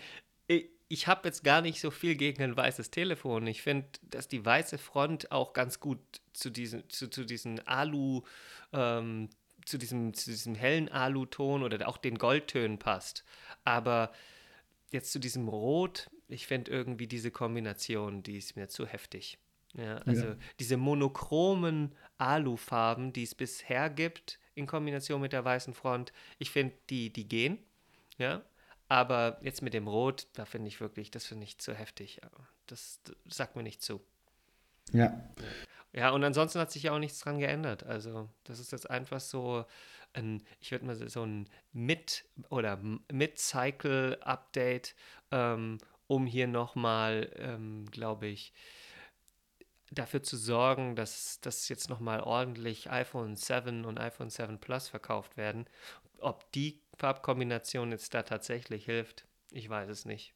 ich 0.90 1.08
habe 1.08 1.28
jetzt 1.28 1.44
gar 1.44 1.62
nicht 1.62 1.80
so 1.80 1.92
viel 1.92 2.16
gegen 2.16 2.42
ein 2.42 2.58
weißes 2.58 2.90
Telefon. 2.90 3.46
Ich 3.46 3.62
finde, 3.62 3.88
dass 4.02 4.28
die 4.28 4.44
weiße 4.44 4.80
Front 4.80 5.32
auch 5.32 5.54
ganz 5.54 5.80
gut 5.80 6.00
zu 6.34 6.50
diesen, 6.50 6.90
zu, 6.90 7.10
zu 7.10 7.26
diesen 7.26 7.66
Alu, 7.68 8.24
ähm, 8.74 9.30
zu 9.70 9.78
diesem, 9.78 10.14
zu 10.14 10.30
diesem 10.30 10.56
hellen 10.56 10.90
Aluton 10.90 11.64
oder 11.64 11.88
auch 11.88 11.98
den 11.98 12.18
Goldtönen 12.18 12.80
passt. 12.80 13.24
Aber 13.64 14.12
jetzt 14.92 15.12
zu 15.12 15.20
diesem 15.20 15.48
Rot, 15.48 16.10
ich 16.28 16.48
finde 16.48 16.72
irgendwie 16.72 17.08
diese 17.08 17.32
Kombination, 17.32 18.24
die 18.24 18.38
ist 18.38 18.56
mir 18.56 18.68
zu 18.68 18.86
heftig. 18.86 19.38
Ja, 19.76 19.98
also 20.00 20.26
ja. 20.30 20.36
diese 20.60 20.78
monochromen 20.78 21.96
Alufarben, 22.18 23.14
die 23.14 23.24
es 23.24 23.36
bisher 23.36 23.90
gibt, 23.90 24.40
in 24.56 24.66
Kombination 24.66 25.22
mit 25.22 25.32
der 25.32 25.46
weißen 25.46 25.74
Front, 25.74 26.12
ich 26.40 26.50
finde, 26.50 26.74
die, 26.90 27.12
die 27.14 27.28
gehen. 27.28 27.60
Ja, 28.18 28.44
aber 28.88 29.40
jetzt 29.42 29.62
mit 29.62 29.74
dem 29.74 29.88
Rot, 29.88 30.28
da 30.34 30.46
finde 30.46 30.68
ich 30.68 30.82
wirklich, 30.82 31.12
das 31.12 31.26
finde 31.26 31.46
ich 31.46 31.60
zu 31.60 31.74
heftig. 31.74 32.20
Das, 32.66 33.00
das 33.04 33.16
sagt 33.28 33.56
mir 33.56 33.64
nicht 33.64 33.82
zu. 33.84 34.02
Ja. 34.94 35.22
Ja, 35.92 36.12
und 36.12 36.24
ansonsten 36.24 36.60
hat 36.60 36.72
sich 36.72 36.84
ja 36.84 36.92
auch 36.94 37.00
nichts 37.00 37.20
dran 37.20 37.40
geändert. 37.40 37.84
Also, 37.84 38.30
das 38.44 38.60
ist 38.60 38.72
jetzt 38.72 38.90
einfach 38.90 39.20
so 39.20 39.66
ein, 40.14 40.44
ich 40.60 40.72
würde 40.72 40.86
mal 40.86 41.10
so 41.10 41.24
ein 41.24 41.50
Mid- 41.74 42.26
oder 42.50 42.80
Mid-Cycle-Update, 43.12 44.96
ähm, 45.32 45.80
um 46.08 46.26
hier 46.26 46.48
nochmal, 46.48 47.32
ähm, 47.38 47.86
glaube 47.92 48.28
ich, 48.28 48.54
dafür 49.92 50.22
zu 50.22 50.38
sorgen, 50.38 50.96
dass, 50.96 51.42
dass 51.42 51.68
jetzt 51.70 51.90
nochmal 51.90 52.22
ordentlich 52.22 52.92
iPhone 52.92 53.36
7 53.36 53.86
und 53.86 54.00
iPhone 54.00 54.30
7 54.30 54.60
Plus 54.60 54.88
verkauft 54.88 55.38
werden. 55.38 55.66
Ob 56.20 56.52
die 56.52 56.82
Farbkombination 56.98 57.92
jetzt 57.92 58.14
da 58.14 58.24
tatsächlich 58.24 58.86
hilft, 58.86 59.26
ich 59.52 59.70
weiß 59.70 59.90
es 59.90 60.06
nicht. 60.06 60.34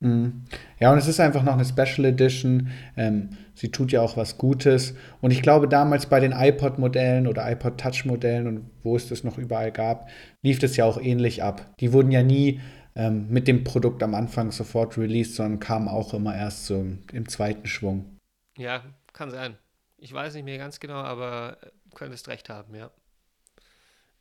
Mhm. 0.00 0.44
Ja, 0.78 0.92
und 0.92 0.98
es 0.98 1.08
ist 1.08 1.20
einfach 1.20 1.42
noch 1.42 1.54
eine 1.54 1.64
Special 1.64 2.04
Edition. 2.04 2.70
Ähm, 2.96 3.30
sie 3.54 3.70
tut 3.70 3.92
ja 3.92 4.00
auch 4.02 4.16
was 4.16 4.38
Gutes. 4.38 4.94
Und 5.20 5.30
ich 5.30 5.42
glaube, 5.42 5.68
damals 5.68 6.06
bei 6.06 6.20
den 6.20 6.32
iPod-Modellen 6.32 7.26
oder 7.26 7.50
iPod 7.50 7.78
Touch-Modellen 7.78 8.46
und 8.46 8.70
wo 8.82 8.96
es 8.96 9.08
das 9.08 9.24
noch 9.24 9.38
überall 9.38 9.72
gab, 9.72 10.08
lief 10.42 10.58
das 10.58 10.76
ja 10.76 10.84
auch 10.84 11.00
ähnlich 11.00 11.42
ab. 11.42 11.74
Die 11.80 11.92
wurden 11.92 12.10
ja 12.10 12.22
nie 12.22 12.60
ähm, 12.96 13.28
mit 13.28 13.48
dem 13.48 13.64
Produkt 13.64 14.02
am 14.02 14.14
Anfang 14.14 14.50
sofort 14.52 14.98
released, 14.98 15.36
sondern 15.36 15.60
kamen 15.60 15.88
auch 15.88 16.14
immer 16.14 16.34
erst 16.34 16.66
so 16.66 16.86
im 17.12 17.28
zweiten 17.28 17.66
Schwung. 17.66 18.18
Ja, 18.56 18.84
kann 19.12 19.30
sein. 19.30 19.56
Ich 19.96 20.12
weiß 20.12 20.34
nicht 20.34 20.44
mehr 20.44 20.58
ganz 20.58 20.80
genau, 20.80 20.96
aber 20.96 21.56
könntest 21.94 22.28
recht 22.28 22.48
haben, 22.48 22.74
ja. 22.74 22.90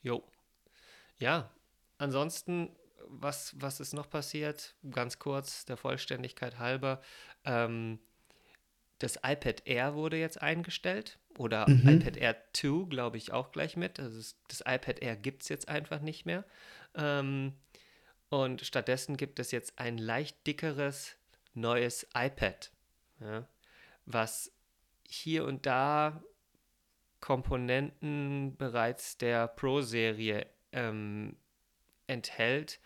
Jo. 0.02 0.24
Ja, 1.18 1.50
ansonsten 1.98 2.70
was, 3.08 3.54
was 3.60 3.80
ist 3.80 3.94
noch 3.94 4.10
passiert? 4.10 4.76
Ganz 4.90 5.20
kurz, 5.20 5.66
der 5.66 5.78
Vollständigkeit 5.78 6.60
halber. 6.60 7.02
Ähm, 7.46 8.00
das 9.00 9.18
iPad 9.18 9.64
Air 9.66 9.96
wurde 9.96 10.18
jetzt 10.18 10.42
eingestellt 10.42 11.20
oder 11.38 11.70
mhm. 11.70 11.88
iPad 11.90 12.18
Air 12.18 12.38
2, 12.54 12.88
glaube 12.90 13.18
ich, 13.18 13.34
auch 13.34 13.52
gleich 13.52 13.76
mit. 13.76 14.00
Also 14.00 14.34
das, 14.48 14.62
iPad 14.62 15.00
Air 15.00 15.16
gibt 15.16 15.44
es 15.44 15.50
jetzt 15.50 15.68
einfach 15.68 16.00
nicht 16.00 16.26
mehr. 16.26 16.46
Ähm, 16.96 17.54
und 18.30 18.62
stattdessen 18.62 19.18
gibt 19.18 19.40
es 19.40 19.52
jetzt 19.52 19.78
ein 19.78 19.98
leicht 19.98 20.48
dickeres 20.48 21.16
neues 21.54 22.08
iPad, 22.16 22.72
ja, 23.20 23.48
was 24.06 24.52
hier 25.08 25.46
und 25.46 25.66
da 25.66 26.24
Komponenten 27.20 28.58
bereits 28.58 29.18
der 29.18 29.48
Pro-Serie 29.48 30.48
ähm, 30.72 31.38
enthält, 32.08 32.80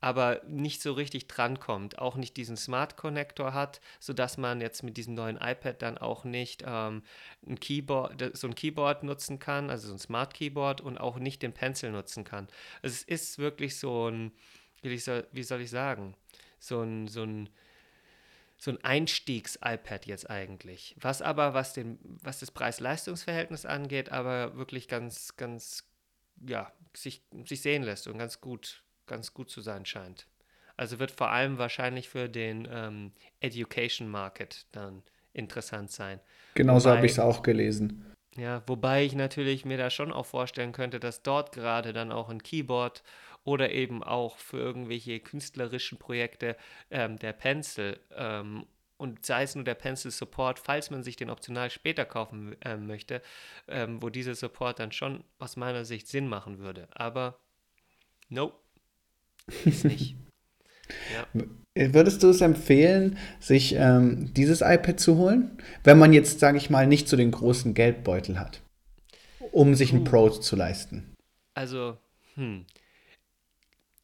aber 0.00 0.42
nicht 0.46 0.82
so 0.82 0.92
richtig 0.92 1.28
drankommt, 1.28 1.98
auch 1.98 2.16
nicht 2.16 2.36
diesen 2.36 2.58
Smart 2.58 2.98
Connector 2.98 3.54
hat, 3.54 3.80
sodass 4.00 4.36
man 4.36 4.60
jetzt 4.60 4.82
mit 4.82 4.98
diesem 4.98 5.14
neuen 5.14 5.36
iPad 5.36 5.80
dann 5.80 5.96
auch 5.96 6.24
nicht 6.24 6.62
ähm, 6.66 7.02
ein 7.46 7.58
Keyboard, 7.58 8.36
so 8.36 8.46
ein 8.46 8.54
Keyboard 8.54 9.02
nutzen 9.02 9.38
kann, 9.38 9.70
also 9.70 9.88
so 9.88 9.94
ein 9.94 9.98
Smart 9.98 10.34
Keyboard 10.34 10.82
und 10.82 10.98
auch 10.98 11.18
nicht 11.18 11.42
den 11.42 11.54
Pencil 11.54 11.90
nutzen 11.90 12.24
kann. 12.24 12.48
Also 12.82 12.94
es 12.94 13.02
ist 13.04 13.38
wirklich 13.38 13.78
so 13.78 14.10
ein, 14.10 14.32
wie, 14.82 14.98
soll, 14.98 15.26
wie 15.32 15.42
soll 15.42 15.62
ich 15.62 15.70
sagen, 15.70 16.14
so 16.58 16.82
ein, 16.82 17.08
so 17.08 17.22
ein 17.22 17.48
so 18.56 18.70
ein 18.70 18.82
Einstiegs-iPad 18.82 20.06
jetzt 20.06 20.30
eigentlich. 20.30 20.96
Was 20.98 21.22
aber, 21.22 21.54
was, 21.54 21.72
den, 21.74 21.98
was 22.22 22.38
das 22.40 22.50
Preis-Leistungs-Verhältnis 22.50 23.66
angeht, 23.66 24.10
aber 24.10 24.56
wirklich 24.56 24.88
ganz, 24.88 25.36
ganz 25.36 25.84
ja, 26.46 26.72
sich, 26.94 27.22
sich 27.44 27.62
sehen 27.62 27.82
lässt 27.82 28.06
und 28.06 28.18
ganz 28.18 28.40
gut, 28.40 28.82
ganz 29.06 29.34
gut 29.34 29.50
zu 29.50 29.60
sein 29.60 29.84
scheint. 29.84 30.26
Also 30.76 30.98
wird 30.98 31.12
vor 31.12 31.30
allem 31.30 31.58
wahrscheinlich 31.58 32.08
für 32.08 32.28
den 32.28 32.68
ähm, 32.70 33.12
Education 33.40 34.08
Market 34.08 34.66
dann 34.72 35.02
interessant 35.32 35.90
sein. 35.90 36.20
Genauso 36.54 36.90
habe 36.90 37.06
ich 37.06 37.12
es 37.12 37.18
auch 37.18 37.42
gelesen. 37.42 38.04
Ja, 38.36 38.62
wobei 38.66 39.04
ich 39.04 39.14
natürlich 39.14 39.64
mir 39.64 39.78
da 39.78 39.90
schon 39.90 40.12
auch 40.12 40.26
vorstellen 40.26 40.72
könnte, 40.72 40.98
dass 40.98 41.22
dort 41.22 41.52
gerade 41.52 41.92
dann 41.92 42.10
auch 42.10 42.28
ein 42.28 42.42
Keyboard 42.42 43.04
oder 43.44 43.70
eben 43.70 44.02
auch 44.02 44.38
für 44.38 44.58
irgendwelche 44.58 45.20
künstlerischen 45.20 45.98
Projekte 45.98 46.56
ähm, 46.90 47.18
der 47.18 47.32
Pencil 47.32 48.00
ähm, 48.16 48.66
und 48.96 49.24
sei 49.26 49.42
es 49.42 49.54
nur 49.54 49.64
der 49.64 49.74
Pencil 49.74 50.10
Support, 50.10 50.58
falls 50.58 50.90
man 50.90 51.02
sich 51.02 51.16
den 51.16 51.30
optional 51.30 51.70
später 51.70 52.04
kaufen 52.04 52.56
äh, 52.62 52.76
möchte, 52.76 53.22
ähm, 53.68 54.02
wo 54.02 54.08
dieser 54.08 54.34
Support 54.34 54.78
dann 54.78 54.92
schon 54.92 55.24
aus 55.38 55.56
meiner 55.56 55.84
Sicht 55.84 56.08
Sinn 56.08 56.28
machen 56.28 56.58
würde. 56.58 56.88
Aber 56.92 57.38
no, 58.28 58.52
ist 59.64 59.84
nicht. 59.84 60.16
ja. 61.34 61.92
Würdest 61.92 62.22
du 62.22 62.28
es 62.28 62.40
empfehlen, 62.40 63.18
sich 63.40 63.74
ähm, 63.74 64.32
dieses 64.34 64.60
iPad 64.60 65.00
zu 65.00 65.16
holen, 65.16 65.58
wenn 65.82 65.98
man 65.98 66.12
jetzt, 66.12 66.38
sage 66.40 66.56
ich 66.56 66.70
mal, 66.70 66.86
nicht 66.86 67.08
so 67.08 67.16
den 67.16 67.32
großen 67.32 67.74
Geldbeutel 67.74 68.38
hat, 68.38 68.62
um 69.52 69.74
sich 69.74 69.92
ein 69.92 70.04
Pro 70.04 70.28
zu 70.30 70.56
leisten? 70.56 71.14
Also, 71.54 71.98
hm. 72.34 72.66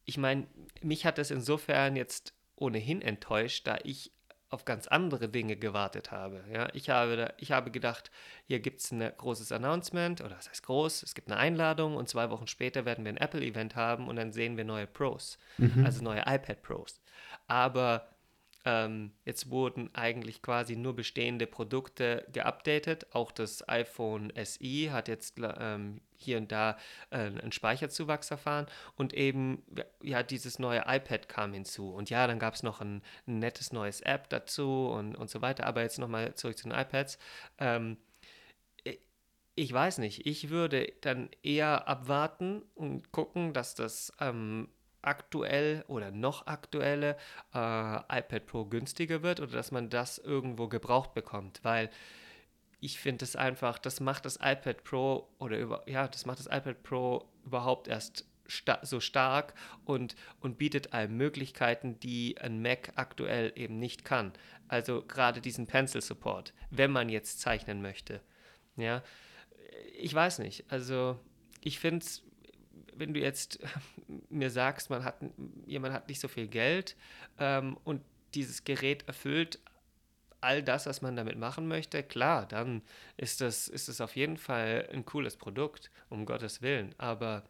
Ich 0.05 0.17
meine, 0.17 0.47
mich 0.81 1.05
hat 1.05 1.19
es 1.19 1.31
insofern 1.31 1.95
jetzt 1.95 2.33
ohnehin 2.55 3.01
enttäuscht, 3.01 3.67
da 3.67 3.77
ich 3.83 4.11
auf 4.51 4.65
ganz 4.65 4.87
andere 4.87 5.29
Dinge 5.29 5.55
gewartet 5.55 6.11
habe. 6.11 6.43
Ja, 6.53 6.67
ich, 6.73 6.89
habe 6.89 7.15
da, 7.15 7.33
ich 7.37 7.53
habe 7.53 7.71
gedacht, 7.71 8.11
hier 8.45 8.59
gibt 8.59 8.81
es 8.81 8.91
ein 8.91 8.99
großes 8.99 9.51
Announcement, 9.53 10.21
oder 10.21 10.37
was 10.37 10.49
heißt 10.49 10.63
groß, 10.63 11.03
es 11.03 11.15
gibt 11.15 11.31
eine 11.31 11.39
Einladung 11.39 11.95
und 11.95 12.09
zwei 12.09 12.29
Wochen 12.29 12.47
später 12.47 12.85
werden 12.85 13.05
wir 13.05 13.13
ein 13.13 13.17
Apple-Event 13.17 13.77
haben 13.77 14.09
und 14.09 14.17
dann 14.17 14.33
sehen 14.33 14.57
wir 14.57 14.65
neue 14.65 14.87
Pros, 14.87 15.39
mhm. 15.57 15.85
also 15.85 16.03
neue 16.03 16.21
iPad 16.27 16.61
Pros. 16.61 17.01
Aber 17.47 18.10
ähm, 18.65 19.11
jetzt 19.25 19.49
wurden 19.49 19.93
eigentlich 19.93 20.41
quasi 20.41 20.75
nur 20.75 20.95
bestehende 20.95 21.47
Produkte 21.47 22.27
geupdatet. 22.31 23.07
Auch 23.11 23.31
das 23.31 23.67
iPhone 23.67 24.31
SE 24.43 24.91
hat 24.91 25.07
jetzt 25.07 25.39
ähm, 25.39 26.01
hier 26.15 26.37
und 26.37 26.51
da 26.51 26.77
äh, 27.09 27.17
einen 27.17 27.51
Speicherzuwachs 27.51 28.29
erfahren 28.29 28.67
und 28.95 29.13
eben 29.13 29.63
ja 30.03 30.21
dieses 30.21 30.59
neue 30.59 30.83
iPad 30.87 31.27
kam 31.27 31.53
hinzu. 31.53 31.91
Und 31.91 32.09
ja, 32.09 32.27
dann 32.27 32.39
gab 32.39 32.53
es 32.53 32.63
noch 32.63 32.81
ein, 32.81 33.01
ein, 33.27 33.39
nettes 33.39 33.73
neues 33.73 34.01
App 34.01 34.29
dazu 34.29 34.87
und, 34.87 35.15
und 35.15 35.29
so 35.29 35.41
weiter. 35.41 35.65
Aber 35.65 35.81
jetzt 35.81 35.99
nochmal 35.99 36.35
zurück 36.35 36.57
zu 36.57 36.69
den 36.69 36.77
iPads. 36.77 37.17
Ähm, 37.57 37.97
ich 39.55 39.73
weiß 39.73 39.97
nicht, 39.97 40.25
ich 40.25 40.49
würde 40.49 40.93
dann 41.01 41.29
eher 41.43 41.87
abwarten 41.87 42.63
und 42.73 43.11
gucken, 43.11 43.53
dass 43.53 43.75
das 43.75 44.13
ähm, 44.19 44.69
aktuell 45.01 45.83
oder 45.87 46.11
noch 46.11 46.47
aktuelle 46.47 47.17
äh, 47.53 47.97
iPad 48.19 48.45
Pro 48.45 48.65
günstiger 48.65 49.23
wird 49.23 49.39
oder 49.39 49.51
dass 49.51 49.71
man 49.71 49.89
das 49.89 50.17
irgendwo 50.17 50.67
gebraucht 50.67 51.13
bekommt, 51.13 51.59
weil 51.63 51.89
ich 52.79 52.99
finde 52.99 53.23
es 53.25 53.35
einfach, 53.35 53.77
das 53.77 53.99
macht 53.99 54.25
das 54.25 54.37
iPad 54.37 54.83
Pro 54.83 55.29
oder 55.37 55.57
über, 55.57 55.83
ja, 55.87 56.07
das 56.07 56.25
macht 56.25 56.39
das 56.39 56.47
iPad 56.47 56.81
Pro 56.83 57.25
überhaupt 57.45 57.87
erst 57.87 58.25
sta 58.47 58.79
so 58.83 58.99
stark 58.99 59.53
und, 59.85 60.15
und 60.41 60.57
bietet 60.57 60.93
einem 60.93 61.15
Möglichkeiten, 61.15 61.99
die 61.99 62.37
ein 62.39 62.61
Mac 62.61 62.91
aktuell 62.95 63.53
eben 63.55 63.79
nicht 63.79 64.03
kann. 64.03 64.33
Also 64.67 65.03
gerade 65.03 65.41
diesen 65.41 65.67
Pencil 65.67 66.01
Support, 66.01 66.53
wenn 66.69 66.91
man 66.91 67.07
jetzt 67.07 67.39
zeichnen 67.39 67.81
möchte. 67.81 68.21
Ja, 68.75 69.03
ich 69.97 70.13
weiß 70.13 70.39
nicht. 70.39 70.65
Also 70.69 71.19
ich 71.61 71.79
finde 71.79 72.05
es 72.05 72.23
wenn 73.01 73.13
du 73.13 73.19
jetzt 73.19 73.59
mir 74.29 74.49
sagst, 74.49 74.89
man 74.89 75.03
hat, 75.03 75.15
jemand 75.65 75.93
hat 75.93 76.07
nicht 76.07 76.21
so 76.21 76.29
viel 76.29 76.47
Geld 76.47 76.95
ähm, 77.39 77.77
und 77.83 78.01
dieses 78.33 78.63
Gerät 78.63 79.07
erfüllt 79.07 79.59
all 80.39 80.63
das, 80.63 80.85
was 80.85 81.01
man 81.01 81.15
damit 81.15 81.37
machen 81.37 81.67
möchte, 81.67 82.01
klar, 82.01 82.47
dann 82.47 82.81
ist 83.17 83.41
das, 83.41 83.67
ist 83.67 83.89
das 83.89 84.01
auf 84.01 84.15
jeden 84.15 84.37
Fall 84.37 84.89
ein 84.91 85.05
cooles 85.05 85.35
Produkt, 85.35 85.91
um 86.09 86.25
Gottes 86.25 86.61
Willen. 86.61 86.95
Aber 86.97 87.43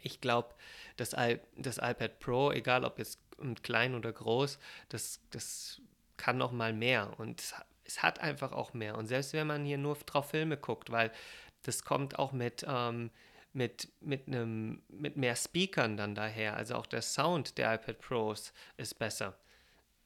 ich 0.00 0.20
glaube, 0.20 0.54
das, 0.96 1.16
das 1.56 1.78
iPad 1.78 2.18
Pro, 2.18 2.50
egal 2.50 2.84
ob 2.84 2.98
jetzt 2.98 3.18
klein 3.62 3.94
oder 3.94 4.12
groß, 4.12 4.58
das, 4.90 5.20
das 5.30 5.80
kann 6.16 6.36
noch 6.36 6.52
mal 6.52 6.72
mehr 6.72 7.18
und 7.18 7.42
es 7.84 8.02
hat 8.02 8.20
einfach 8.20 8.52
auch 8.52 8.74
mehr. 8.74 8.96
Und 8.96 9.06
selbst 9.06 9.32
wenn 9.32 9.46
man 9.46 9.64
hier 9.64 9.78
nur 9.78 9.96
drauf 9.96 10.30
Filme 10.30 10.56
guckt, 10.56 10.90
weil 10.90 11.10
das 11.62 11.82
kommt 11.82 12.18
auch 12.18 12.32
mit 12.32 12.64
ähm, 12.68 13.10
mit, 13.52 13.88
mit, 14.00 14.26
einem, 14.26 14.82
mit 14.88 15.16
mehr 15.16 15.36
Speakern 15.36 15.96
dann 15.96 16.14
daher. 16.14 16.56
Also 16.56 16.74
auch 16.74 16.86
der 16.86 17.02
Sound 17.02 17.58
der 17.58 17.74
iPad 17.74 18.00
Pros 18.00 18.52
ist 18.76 18.98
besser. 18.98 19.36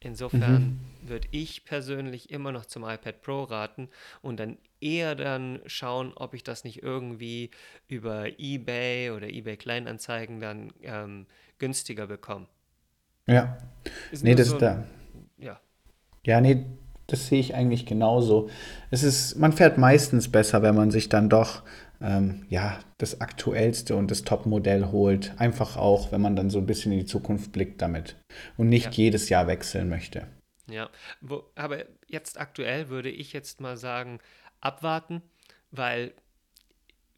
Insofern 0.01 0.63
mhm. 1.03 1.09
würde 1.09 1.27
ich 1.31 1.65
persönlich 1.65 2.31
immer 2.31 2.53
noch 2.53 2.67
zum 2.67 2.85
iPad 2.85 3.23
Pro 3.23 3.45
raten 3.45 3.89
und 4.21 4.39
dann 4.39 4.59
eher 4.79 5.15
dann 5.15 5.61
schauen, 5.67 6.13
ob 6.15 6.35
ich 6.35 6.45
das 6.45 6.65
nicht 6.65 6.83
irgendwie 6.83 7.51
über 7.89 8.27
eBay 8.39 9.11
oder 9.11 9.29
eBay 9.29 9.57
Kleinanzeigen 9.57 10.39
dann 10.41 10.73
ähm, 10.83 11.27
günstiger 11.59 12.07
bekomme. 12.07 12.47
Ja. 13.27 13.57
Ist 14.13 14.23
nee, 14.23 14.35
das 14.35 14.49
so 14.49 14.59
da. 14.59 14.85
Ja. 15.39 15.59
Ja, 16.25 16.41
nee, 16.43 16.67
das 17.07 17.29
sehe 17.29 17.41
ich 17.41 17.55
eigentlich 17.55 17.87
genauso. 17.87 18.51
Es 18.91 19.03
ist, 19.03 19.37
man 19.37 19.53
fährt 19.53 19.79
meistens 19.79 20.31
besser, 20.31 20.63
wenn 20.63 20.75
man 20.75 20.91
sich 20.91 21.09
dann 21.09 21.29
doch 21.29 21.63
ähm, 22.01 22.47
ja, 22.49 22.79
das 22.99 23.21
aktuellste 23.21 23.97
und 23.97 24.11
das 24.11 24.23
Top-Modell 24.23 24.87
holt. 24.87 25.33
Einfach 25.39 25.77
auch, 25.77 26.13
wenn 26.13 26.21
man 26.21 26.37
dann 26.37 26.51
so 26.51 26.59
ein 26.59 26.67
bisschen 26.67 26.93
in 26.93 27.01
die 27.01 27.07
Zukunft 27.07 27.53
blickt 27.53 27.83
damit 27.83 28.17
und 28.57 28.69
nicht 28.69 28.87
ja. 28.87 28.91
jedes 28.93 29.29
Jahr 29.29 29.47
wechseln 29.47 29.89
möchte. 29.89 30.27
Ja, 30.69 30.91
wo, 31.21 31.45
aber 31.55 31.85
jetzt 32.07 32.41
aktuell 32.41 32.89
würde 32.89 33.11
ich 33.11 33.33
jetzt 33.33 33.61
mal 33.61 33.77
sagen, 33.77 34.19
abwarten, 34.61 35.23
weil 35.71 36.13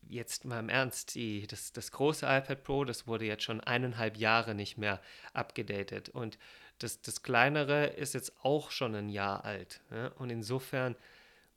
jetzt 0.06 0.44
mal 0.44 0.60
im 0.60 0.68
Ernst, 0.68 1.14
die, 1.14 1.46
das, 1.46 1.72
das 1.72 1.92
große 1.92 2.26
iPad 2.26 2.64
Pro, 2.64 2.84
das 2.84 3.06
wurde 3.06 3.26
jetzt 3.26 3.42
schon 3.42 3.60
eineinhalb 3.60 4.16
Jahre 4.16 4.54
nicht 4.54 4.78
mehr 4.78 5.00
abgedatet 5.32 6.08
und 6.08 6.38
das, 6.78 7.02
das 7.02 7.22
kleinere 7.22 7.86
ist 7.86 8.14
jetzt 8.14 8.32
auch 8.42 8.70
schon 8.70 8.94
ein 8.94 9.08
Jahr 9.08 9.44
alt. 9.44 9.80
Ja? 9.90 10.08
Und 10.18 10.30
insofern 10.30 10.96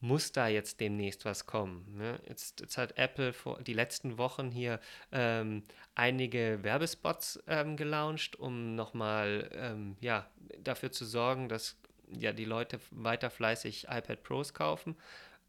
muss 0.02 0.32
da 0.32 0.48
jetzt 0.48 0.80
demnächst 0.80 1.26
was 1.26 1.46
kommen. 1.46 1.86
Ne? 1.96 2.20
Jetzt, 2.28 2.60
jetzt, 2.60 2.78
hat 2.78 2.98
Apple 2.98 3.34
vor 3.34 3.62
die 3.62 3.74
letzten 3.74 4.18
Wochen 4.18 4.50
hier 4.50 4.80
ähm, 5.12 5.64
einige 5.96 6.60
Werbespots 6.64 7.42
ähm, 7.48 7.78
gelauncht, 7.78 8.36
um 8.36 8.76
nochmal 8.76 9.50
ähm, 9.54 9.96
ja, 10.02 10.28
dafür 10.60 10.92
zu 10.92 11.06
sorgen, 11.06 11.50
dass 11.50 11.78
ja, 12.12 12.34
die 12.34 12.46
Leute 12.46 12.80
weiter 12.90 13.30
fleißig 13.30 13.86
iPad 13.90 14.24
Pros 14.24 14.54
kaufen. 14.54 14.96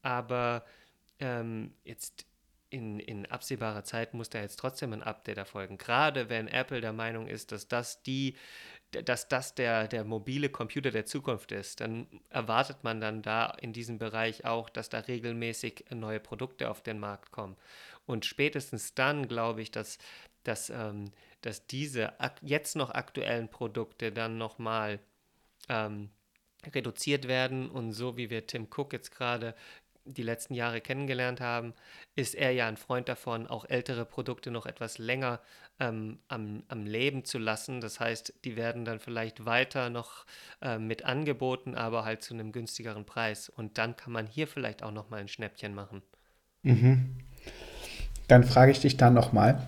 Aber 0.02 0.64
ähm, 1.18 1.72
jetzt 1.84 2.26
in, 2.68 3.00
in 3.00 3.26
absehbarer 3.26 3.84
Zeit 3.84 4.14
muss 4.14 4.30
da 4.30 4.40
jetzt 4.40 4.56
trotzdem 4.56 4.92
ein 4.92 5.02
Update 5.02 5.38
erfolgen. 5.38 5.78
Gerade 5.78 6.28
wenn 6.28 6.48
Apple 6.48 6.80
der 6.80 6.92
Meinung 6.92 7.26
ist, 7.26 7.52
dass 7.52 7.68
das 7.68 8.02
die 8.02 8.36
dass 8.92 9.28
das 9.28 9.54
der, 9.54 9.88
der 9.88 10.04
mobile 10.04 10.50
Computer 10.50 10.90
der 10.90 11.06
Zukunft 11.06 11.52
ist, 11.52 11.80
dann 11.80 12.06
erwartet 12.28 12.84
man 12.84 13.00
dann 13.00 13.22
da 13.22 13.46
in 13.60 13.72
diesem 13.72 13.98
Bereich 13.98 14.44
auch, 14.44 14.68
dass 14.68 14.90
da 14.90 15.00
regelmäßig 15.00 15.86
neue 15.90 16.20
Produkte 16.20 16.70
auf 16.70 16.82
den 16.82 16.98
Markt 16.98 17.32
kommen. 17.32 17.56
Und 18.06 18.26
spätestens 18.26 18.94
dann 18.94 19.28
glaube 19.28 19.62
ich, 19.62 19.70
dass, 19.70 19.98
dass, 20.44 20.70
ähm, 20.70 21.12
dass 21.40 21.66
diese 21.66 22.12
jetzt 22.42 22.76
noch 22.76 22.90
aktuellen 22.90 23.48
Produkte 23.48 24.12
dann 24.12 24.36
nochmal 24.36 25.00
ähm, 25.68 26.10
reduziert 26.66 27.26
werden 27.28 27.70
und 27.70 27.92
so 27.92 28.16
wie 28.16 28.30
wir 28.30 28.46
Tim 28.46 28.68
Cook 28.70 28.92
jetzt 28.92 29.10
gerade 29.10 29.54
die 30.04 30.22
letzten 30.22 30.54
Jahre 30.54 30.80
kennengelernt 30.80 31.40
haben, 31.40 31.74
ist 32.16 32.34
er 32.34 32.50
ja 32.50 32.66
ein 32.66 32.76
Freund 32.76 33.08
davon, 33.08 33.46
auch 33.46 33.64
ältere 33.68 34.04
Produkte 34.04 34.50
noch 34.50 34.66
etwas 34.66 34.98
länger 34.98 35.40
ähm, 35.80 36.18
am, 36.28 36.62
am 36.68 36.86
Leben 36.86 37.24
zu 37.24 37.38
lassen. 37.38 37.80
Das 37.80 38.00
heißt, 38.00 38.34
die 38.44 38.56
werden 38.56 38.84
dann 38.84 39.00
vielleicht 39.00 39.44
weiter 39.44 39.90
noch 39.90 40.26
äh, 40.60 40.78
mit 40.78 41.04
angeboten, 41.04 41.74
aber 41.74 42.04
halt 42.04 42.22
zu 42.22 42.34
einem 42.34 42.52
günstigeren 42.52 43.04
Preis. 43.04 43.48
Und 43.48 43.78
dann 43.78 43.96
kann 43.96 44.12
man 44.12 44.26
hier 44.26 44.46
vielleicht 44.46 44.82
auch 44.82 44.92
noch 44.92 45.10
mal 45.10 45.20
ein 45.20 45.28
Schnäppchen 45.28 45.74
machen. 45.74 46.02
Mhm. 46.62 47.16
Dann 48.28 48.44
frage 48.44 48.72
ich 48.72 48.80
dich 48.80 48.96
dann 48.96 49.14
noch 49.14 49.32
mal. 49.32 49.66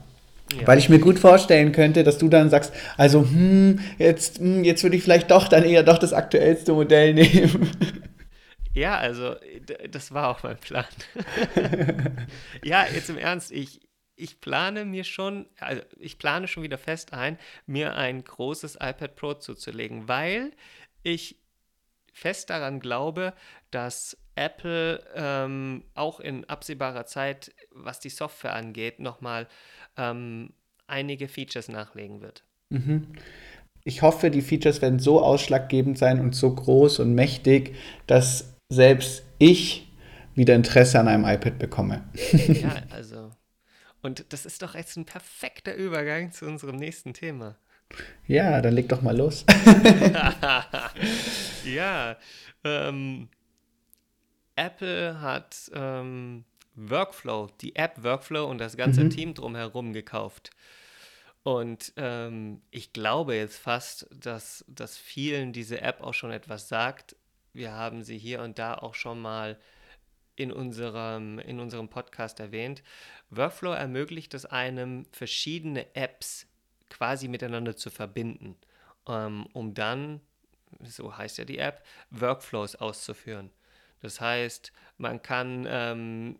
Ja. 0.52 0.66
Weil 0.66 0.78
ich 0.78 0.88
mir 0.88 0.98
gut 0.98 1.18
vorstellen 1.18 1.72
könnte, 1.72 2.04
dass 2.04 2.18
du 2.18 2.28
dann 2.28 2.50
sagst, 2.50 2.72
also 2.96 3.22
hm, 3.22 3.80
jetzt, 3.98 4.38
hm, 4.38 4.62
jetzt 4.62 4.82
würde 4.82 4.96
ich 4.96 5.02
vielleicht 5.02 5.30
doch 5.30 5.48
dann 5.48 5.64
eher 5.64 5.82
doch 5.82 5.98
das 5.98 6.12
aktuellste 6.12 6.72
Modell 6.72 7.14
nehmen. 7.14 7.70
Ja, 8.74 8.98
also 8.98 9.36
das 9.88 10.12
war 10.12 10.28
auch 10.28 10.42
mein 10.42 10.58
Plan. 10.58 10.84
ja, 12.64 12.86
jetzt 12.92 13.08
im 13.08 13.18
Ernst, 13.18 13.52
ich, 13.52 13.80
ich 14.16 14.40
plane 14.40 14.84
mir 14.84 15.04
schon, 15.04 15.46
also 15.60 15.82
ich 15.98 16.18
plane 16.18 16.48
schon 16.48 16.64
wieder 16.64 16.78
fest 16.78 17.12
ein, 17.12 17.38
mir 17.66 17.94
ein 17.96 18.22
großes 18.24 18.74
iPad 18.76 19.14
Pro 19.14 19.34
zuzulegen, 19.34 20.08
weil 20.08 20.52
ich 21.02 21.36
fest 22.12 22.50
daran 22.50 22.80
glaube, 22.80 23.32
dass 23.70 24.16
Apple 24.34 25.04
ähm, 25.14 25.84
auch 25.94 26.20
in 26.20 26.44
absehbarer 26.44 27.06
Zeit, 27.06 27.54
was 27.70 28.00
die 28.00 28.10
Software 28.10 28.54
angeht, 28.54 28.98
nochmal 28.98 29.48
ähm, 29.96 30.52
einige 30.86 31.28
Features 31.28 31.68
nachlegen 31.68 32.20
wird. 32.20 32.44
Mhm. 32.70 33.12
Ich 33.84 34.02
hoffe, 34.02 34.30
die 34.30 34.42
Features 34.42 34.80
werden 34.80 34.98
so 34.98 35.20
ausschlaggebend 35.20 35.98
sein 35.98 36.18
und 36.20 36.34
so 36.34 36.54
groß 36.54 37.00
und 37.00 37.14
mächtig, 37.14 37.76
dass 38.06 38.53
selbst 38.74 39.24
ich 39.38 39.92
wieder 40.34 40.54
Interesse 40.54 40.98
an 40.98 41.08
einem 41.08 41.24
iPad 41.24 41.58
bekomme. 41.58 42.04
ja, 42.32 42.82
also. 42.90 43.30
Und 44.02 44.26
das 44.32 44.44
ist 44.44 44.62
doch 44.62 44.74
jetzt 44.74 44.96
ein 44.96 45.06
perfekter 45.06 45.74
Übergang 45.74 46.30
zu 46.32 46.46
unserem 46.46 46.76
nächsten 46.76 47.14
Thema. 47.14 47.56
Ja, 48.26 48.60
dann 48.60 48.74
leg 48.74 48.88
doch 48.88 49.02
mal 49.02 49.16
los. 49.16 49.44
ja, 51.64 52.16
ähm, 52.64 53.28
Apple 54.56 55.20
hat 55.20 55.70
ähm, 55.74 56.44
Workflow, 56.74 57.48
die 57.60 57.76
App 57.76 58.02
Workflow 58.02 58.44
und 58.44 58.58
das 58.58 58.76
ganze 58.76 59.04
mhm. 59.04 59.10
Team 59.10 59.34
drumherum 59.34 59.92
gekauft. 59.92 60.50
Und 61.42 61.92
ähm, 61.96 62.62
ich 62.70 62.92
glaube 62.92 63.36
jetzt 63.36 63.58
fast, 63.58 64.08
dass, 64.10 64.64
dass 64.66 64.96
vielen 64.96 65.52
diese 65.52 65.80
App 65.82 66.00
auch 66.00 66.14
schon 66.14 66.30
etwas 66.30 66.68
sagt 66.68 67.16
wir 67.54 67.72
haben 67.72 68.02
sie 68.02 68.18
hier 68.18 68.42
und 68.42 68.58
da 68.58 68.74
auch 68.74 68.94
schon 68.94 69.20
mal 69.20 69.58
in 70.36 70.52
unserem, 70.52 71.38
in 71.38 71.60
unserem 71.60 71.88
Podcast 71.88 72.40
erwähnt. 72.40 72.82
Workflow 73.30 73.72
ermöglicht 73.72 74.34
es 74.34 74.44
einem, 74.44 75.06
verschiedene 75.12 75.94
Apps 75.94 76.46
quasi 76.90 77.28
miteinander 77.28 77.76
zu 77.76 77.90
verbinden, 77.90 78.56
ähm, 79.08 79.46
um 79.52 79.74
dann, 79.74 80.20
so 80.82 81.16
heißt 81.16 81.38
ja 81.38 81.44
die 81.44 81.58
App, 81.58 81.84
Workflows 82.10 82.76
auszuführen. 82.76 83.50
Das 84.00 84.20
heißt, 84.20 84.72
man 84.98 85.22
kann 85.22 85.66
ähm, 85.68 86.38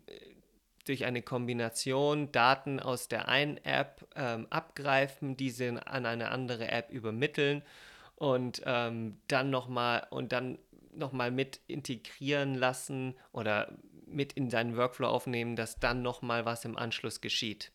durch 0.85 1.05
eine 1.05 1.21
Kombination 1.21 2.31
Daten 2.31 2.79
aus 2.79 3.07
der 3.07 3.27
einen 3.27 3.57
App 3.57 4.07
ähm, 4.15 4.47
abgreifen, 4.49 5.35
diese 5.35 5.85
an 5.87 6.05
eine 6.05 6.29
andere 6.29 6.67
App 6.67 6.91
übermitteln 6.91 7.63
und 8.15 8.61
ähm, 8.65 9.17
dann 9.27 9.49
nochmal 9.49 10.05
und 10.11 10.31
dann 10.31 10.59
nochmal 10.97 11.31
mit 11.31 11.59
integrieren 11.67 12.55
lassen 12.55 13.15
oder 13.31 13.71
mit 14.05 14.33
in 14.33 14.49
seinen 14.49 14.77
Workflow 14.77 15.07
aufnehmen, 15.07 15.55
dass 15.55 15.79
dann 15.79 16.01
nochmal 16.01 16.45
was 16.45 16.65
im 16.65 16.77
Anschluss 16.77 17.21
geschieht. 17.21 17.71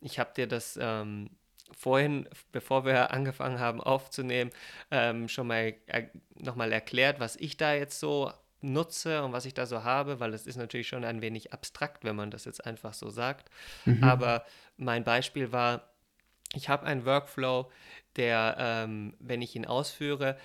Ich 0.00 0.18
habe 0.18 0.32
dir 0.34 0.46
das 0.46 0.78
ähm, 0.80 1.30
vorhin, 1.76 2.28
bevor 2.52 2.84
wir 2.84 3.10
angefangen 3.12 3.58
haben 3.58 3.80
aufzunehmen, 3.80 4.50
ähm, 4.90 5.28
schon 5.28 5.46
mal 5.46 5.74
er 5.86 6.10
nochmal 6.34 6.72
erklärt, 6.72 7.20
was 7.20 7.36
ich 7.36 7.56
da 7.56 7.74
jetzt 7.74 8.00
so 8.00 8.32
nutze 8.62 9.22
und 9.22 9.32
was 9.32 9.46
ich 9.46 9.54
da 9.54 9.66
so 9.66 9.84
habe, 9.84 10.20
weil 10.20 10.34
es 10.34 10.46
ist 10.46 10.56
natürlich 10.56 10.88
schon 10.88 11.04
ein 11.04 11.22
wenig 11.22 11.52
abstrakt, 11.52 12.04
wenn 12.04 12.16
man 12.16 12.30
das 12.30 12.44
jetzt 12.44 12.64
einfach 12.64 12.94
so 12.94 13.10
sagt. 13.10 13.50
Mhm. 13.84 14.04
Aber 14.04 14.44
mein 14.76 15.04
Beispiel 15.04 15.52
war, 15.52 15.88
ich 16.54 16.68
habe 16.68 16.86
einen 16.86 17.04
Workflow, 17.04 17.70
der, 18.16 18.56
ähm, 18.58 19.14
wenn 19.18 19.40
ich 19.40 19.54
ihn 19.56 19.66
ausführe, 19.66 20.36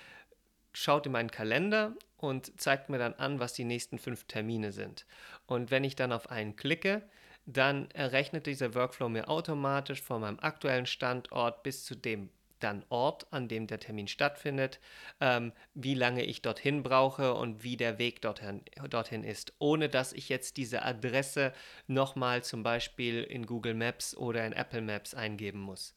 schaut 0.75 1.05
in 1.05 1.11
meinen 1.11 1.31
Kalender 1.31 1.93
und 2.17 2.59
zeigt 2.59 2.89
mir 2.89 2.97
dann 2.97 3.13
an, 3.13 3.39
was 3.39 3.53
die 3.53 3.63
nächsten 3.63 3.97
fünf 3.97 4.25
Termine 4.25 4.71
sind. 4.71 5.05
Und 5.45 5.71
wenn 5.71 5.83
ich 5.83 5.95
dann 5.95 6.11
auf 6.11 6.29
einen 6.29 6.55
klicke, 6.55 7.01
dann 7.45 7.89
errechnet 7.91 8.47
dieser 8.47 8.73
Workflow 8.73 9.09
mir 9.09 9.29
automatisch 9.29 10.01
von 10.01 10.21
meinem 10.21 10.39
aktuellen 10.39 10.85
Standort 10.85 11.63
bis 11.63 11.85
zu 11.85 11.95
dem 11.95 12.29
dann 12.59 12.85
Ort, 12.89 13.27
an 13.31 13.47
dem 13.47 13.67
der 13.67 13.79
Termin 13.79 14.07
stattfindet, 14.07 14.79
ähm, 15.19 15.51
wie 15.73 15.93
lange 15.93 16.23
ich 16.23 16.41
dorthin 16.41 16.83
brauche 16.83 17.33
und 17.35 17.63
wie 17.63 17.77
der 17.77 17.99
Weg 17.99 18.21
dorthin, 18.21 18.61
dorthin 18.89 19.23
ist, 19.23 19.53
ohne 19.59 19.89
dass 19.89 20.13
ich 20.13 20.29
jetzt 20.29 20.57
diese 20.57 20.81
Adresse 20.83 21.53
nochmal 21.87 22.43
zum 22.43 22.63
Beispiel 22.63 23.23
in 23.23 23.45
Google 23.45 23.75
Maps 23.75 24.15
oder 24.15 24.45
in 24.45 24.53
Apple 24.53 24.81
Maps 24.81 25.13
eingeben 25.13 25.59
muss. 25.59 25.95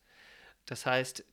Das 0.67 0.85
heißt, 0.85 1.25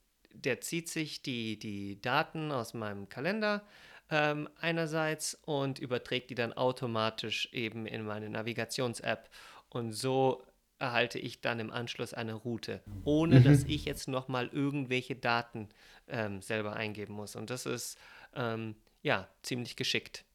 der 0.43 0.62
zieht 0.62 0.89
sich 0.89 1.21
die, 1.21 1.58
die 1.58 2.02
Daten 2.02 2.52
aus 2.52 2.74
meinem 2.74 3.10
Kalender 3.10 3.63
ähm, 4.10 4.50
einerseits 4.60 5.38
und 5.45 5.80
überträgt 5.80 6.30
die 6.30 6.36
dann 6.36 6.54
automatisch 6.54 7.50
eben 7.52 7.86
in 7.86 8.06
meine 8.06 8.30
Navigations-App. 8.30 9.30
Und 9.69 9.93
so 9.93 10.43
erhalte 10.78 11.19
ich 11.19 11.41
dann 11.41 11.60
im 11.60 11.71
Anschluss 11.71 12.13
eine 12.13 12.34
Route, 12.34 12.82
ohne 13.04 13.39
mhm. 13.39 13.43
dass 13.45 13.63
ich 13.63 13.86
jetzt 13.86 14.08
nochmal 14.08 14.50
irgendwelche 14.52 15.15
Daten 15.15 15.69
ähm, 16.08 16.41
selber 16.41 16.76
eingeben 16.76 17.13
muss. 17.13 17.36
Und 17.36 17.50
das 17.50 17.65
ist 17.65 17.98
ähm, 18.36 18.76
ja 19.02 19.28
ziemlich 19.41 19.76
geschickt. 19.76 20.26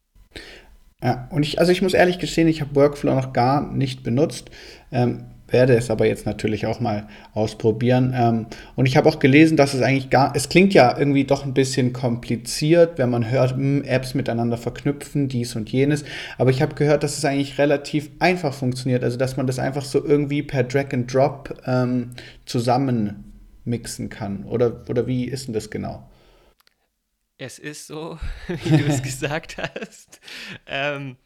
Ja, 1.02 1.28
und 1.30 1.44
ich, 1.44 1.58
also 1.58 1.72
ich 1.72 1.80
muss 1.80 1.94
ehrlich 1.94 2.18
gestehen, 2.18 2.48
ich 2.48 2.60
habe 2.60 2.74
Workflow 2.74 3.14
noch 3.14 3.32
gar 3.32 3.62
nicht 3.72 4.02
benutzt. 4.02 4.50
Ähm, 4.92 5.30
werde 5.52 5.74
es 5.76 5.90
aber 5.90 6.06
jetzt 6.06 6.26
natürlich 6.26 6.66
auch 6.66 6.80
mal 6.80 7.08
ausprobieren. 7.34 8.12
Ähm, 8.16 8.46
und 8.76 8.86
ich 8.86 8.96
habe 8.96 9.08
auch 9.08 9.18
gelesen, 9.18 9.56
dass 9.56 9.74
es 9.74 9.82
eigentlich 9.82 10.10
gar, 10.10 10.34
es 10.34 10.48
klingt 10.48 10.74
ja 10.74 10.96
irgendwie 10.96 11.24
doch 11.24 11.44
ein 11.44 11.54
bisschen 11.54 11.92
kompliziert, 11.92 12.98
wenn 12.98 13.10
man 13.10 13.30
hört, 13.30 13.56
mh, 13.56 13.62
hm, 13.62 13.84
Apps 13.84 14.14
miteinander 14.14 14.56
verknüpfen, 14.56 15.28
dies 15.28 15.56
und 15.56 15.70
jenes. 15.70 16.04
Aber 16.38 16.50
ich 16.50 16.62
habe 16.62 16.74
gehört, 16.74 17.02
dass 17.02 17.18
es 17.18 17.24
eigentlich 17.24 17.58
relativ 17.58 18.10
einfach 18.18 18.54
funktioniert, 18.54 19.04
also 19.04 19.16
dass 19.16 19.36
man 19.36 19.46
das 19.46 19.58
einfach 19.58 19.84
so 19.84 20.04
irgendwie 20.04 20.42
per 20.42 20.64
Drag 20.64 20.92
and 20.92 21.12
Drop 21.12 21.60
ähm, 21.66 22.10
zusammen 22.46 23.24
mixen 23.64 24.08
kann. 24.08 24.44
Oder, 24.44 24.84
oder 24.88 25.06
wie 25.06 25.24
ist 25.24 25.46
denn 25.46 25.54
das 25.54 25.70
genau? 25.70 26.08
Es 27.38 27.58
ist 27.58 27.86
so, 27.86 28.18
wie 28.48 28.76
du 28.76 28.84
es 28.84 29.02
gesagt 29.02 29.56
hast. 29.56 30.20
Ähm, 30.66 31.16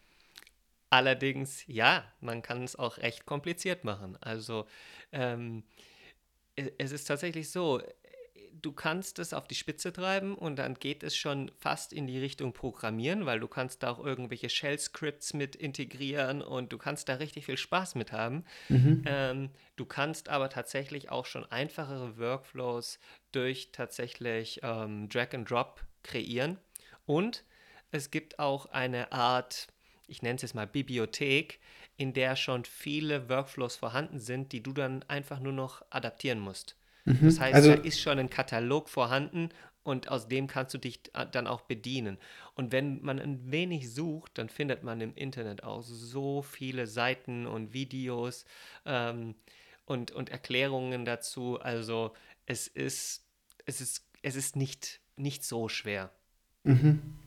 Allerdings, 0.95 1.65
ja, 1.67 2.05
man 2.21 2.41
kann 2.41 2.63
es 2.63 2.77
auch 2.77 2.99
recht 2.99 3.27
kompliziert 3.27 3.83
machen. 3.83 4.17
Also 4.21 4.69
ähm, 5.11 5.65
es 6.55 6.93
ist 6.93 7.07
tatsächlich 7.07 7.51
so, 7.51 7.83
du 8.53 8.71
kannst 8.71 9.19
es 9.19 9.35
auf 9.35 9.49
die 9.49 9.57
Spitze 9.57 9.93
treiben 9.93 10.37
und 10.37 10.55
dann 10.55 10.75
geht 10.75 11.03
es 11.03 11.17
schon 11.17 11.51
fast 11.59 11.93
in 11.93 12.07
die 12.07 12.21
Richtung 12.21 12.53
Programmieren, 12.53 13.27
weil 13.27 13.41
du 13.41 13.49
kannst 13.49 13.83
da 13.83 13.91
auch 13.91 13.99
irgendwelche 13.99 14.49
Shell-Scripts 14.49 15.35
mit 15.35 15.57
integrieren 15.57 16.43
und 16.43 16.73
du 16.73 16.79
kannst 16.79 17.09
da 17.09 17.15
richtig 17.15 17.47
viel 17.47 17.57
Spaß 17.57 17.97
mit 17.97 18.13
haben. 18.13 18.45
Mhm. 18.69 19.03
Ähm, 19.05 19.51
du 19.75 19.87
kannst 19.87 20.29
aber 20.29 20.49
tatsächlich 20.49 21.11
auch 21.11 21.27
schon 21.27 21.45
einfachere 21.45 22.19
Workflows 22.19 23.01
durch 23.33 23.73
tatsächlich 23.73 24.61
ähm, 24.63 25.09
Drag 25.09 25.35
and 25.35 25.51
Drop 25.51 25.83
kreieren 26.05 26.61
und 27.05 27.43
es 27.91 28.13
gibt 28.13 28.39
auch 28.39 28.67
eine 28.67 29.11
Art 29.11 29.67
ich 30.07 30.23
nenne 30.23 30.37
es 30.37 30.43
jetzt 30.43 30.55
mal 30.55 30.67
Bibliothek, 30.67 31.61
in 31.97 32.13
der 32.13 32.37
schon 32.37 32.65
viele 32.65 33.29
Workflows 33.29 33.77
vorhanden 33.77 34.19
sind, 34.19 34.53
die 34.53 34.63
du 34.63 34.73
dann 34.73 35.03
einfach 35.09 35.41
nur 35.41 35.53
noch 35.53 35.83
adaptieren 35.91 36.41
musst. 36.41 36.77
Mhm. 37.05 37.19
Das 37.23 37.41
heißt, 37.41 37.55
also, 37.55 37.75
da 37.75 37.83
ist 37.83 38.01
schon 38.01 38.19
ein 38.19 38.31
Katalog 38.31 38.89
vorhanden 38.89 39.51
und 39.83 40.09
aus 40.09 40.29
dem 40.29 40.47
kannst 40.47 40.75
du 40.75 40.79
dich 40.79 41.01
dann 41.31 41.47
auch 41.47 41.61
bedienen. 41.61 42.19
Und 42.55 42.73
wenn 42.73 43.03
man 43.03 43.21
ein 43.21 43.51
wenig 43.51 43.93
sucht, 43.93 44.39
dann 44.39 44.49
findet 44.49 44.83
man 44.83 45.01
im 45.01 45.15
Internet 45.15 45.63
auch 45.63 45.83
so 45.83 46.43
viele 46.43 46.87
Seiten 46.87 47.47
und 47.47 47.75
Videos 47.75 48.47
ähm, 48.87 49.35
und, 49.85 50.11
und 50.11 50.31
Erklärungen 50.31 51.05
dazu. 51.05 51.61
Also 51.61 52.15
es 52.47 52.67
ist, 52.67 53.25
es 53.67 53.83
ist, 53.83 54.07
es 54.23 54.37
ist 54.37 54.57
nicht, 54.57 55.01
nicht 55.17 55.45
so 55.45 55.69
schwer. 55.69 56.11
Mhm. 56.65 57.19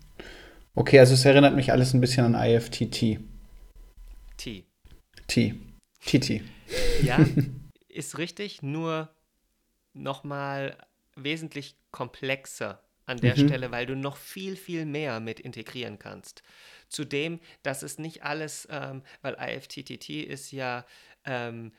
Okay, 0.77 0.99
also 0.99 1.15
es 1.15 1.25
erinnert 1.25 1.55
mich 1.55 1.71
alles 1.71 1.95
ein 1.95 2.01
bisschen 2.01 2.35
an 2.35 2.35
IFTT. 2.35 3.17
T. 4.37 4.63
T. 5.25 5.55
TT. 6.05 6.41
Ja, 7.01 7.25
ist 7.87 8.19
richtig, 8.19 8.61
nur 8.61 9.09
nochmal 9.93 10.77
wesentlich 11.15 11.77
komplexer 11.89 12.79
an 13.07 13.17
der 13.17 13.35
mhm. 13.35 13.47
Stelle, 13.47 13.71
weil 13.71 13.87
du 13.87 13.95
noch 13.95 14.17
viel, 14.17 14.55
viel 14.55 14.85
mehr 14.85 15.19
mit 15.19 15.39
integrieren 15.39 15.97
kannst. 15.97 16.43
Zudem, 16.89 17.39
dass 17.63 17.81
es 17.81 17.97
nicht 17.97 18.21
alles, 18.21 18.67
ähm, 18.69 19.01
weil 19.23 19.33
IFTTT 19.33 20.09
ist 20.09 20.51
ja, 20.51 20.85
ähm, 21.25 21.71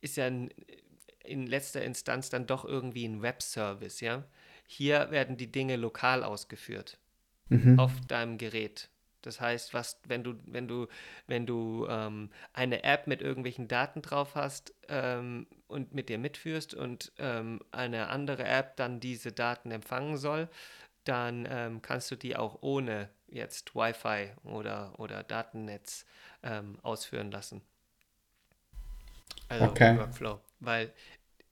ist 0.00 0.16
ja 0.16 0.28
in 0.28 1.46
letzter 1.46 1.82
Instanz 1.82 2.30
dann 2.30 2.46
doch 2.46 2.64
irgendwie 2.64 3.04
ein 3.04 3.20
Webservice, 3.20 4.00
ja. 4.00 4.24
Hier 4.66 5.10
werden 5.10 5.36
die 5.36 5.52
Dinge 5.52 5.76
lokal 5.76 6.24
ausgeführt 6.24 6.98
mhm. 7.50 7.78
auf 7.78 7.92
deinem 8.08 8.38
Gerät. 8.38 8.88
Das 9.22 9.40
heißt, 9.40 9.74
was, 9.74 10.00
wenn 10.06 10.24
du, 10.24 10.34
wenn 10.46 10.66
du, 10.66 10.86
wenn 11.26 11.46
du 11.46 11.86
ähm, 11.88 12.30
eine 12.52 12.84
App 12.84 13.06
mit 13.06 13.20
irgendwelchen 13.20 13.68
Daten 13.68 14.00
drauf 14.00 14.34
hast 14.34 14.74
ähm, 14.88 15.46
und 15.68 15.92
mit 15.94 16.08
dir 16.08 16.18
mitführst 16.18 16.74
und 16.74 17.12
ähm, 17.18 17.60
eine 17.70 18.08
andere 18.08 18.44
App 18.44 18.76
dann 18.76 18.98
diese 18.98 19.32
Daten 19.32 19.70
empfangen 19.70 20.16
soll, 20.16 20.48
dann 21.04 21.46
ähm, 21.50 21.82
kannst 21.82 22.10
du 22.10 22.16
die 22.16 22.36
auch 22.36 22.58
ohne 22.62 23.10
jetzt 23.28 23.74
Wi-Fi 23.74 24.32
oder, 24.44 24.98
oder 24.98 25.22
Datennetz 25.22 26.06
ähm, 26.42 26.78
ausführen 26.82 27.30
lassen. 27.30 27.62
Also 29.48 29.66
okay. 29.66 29.98
Workflow. 29.98 30.40
Weil, 30.60 30.92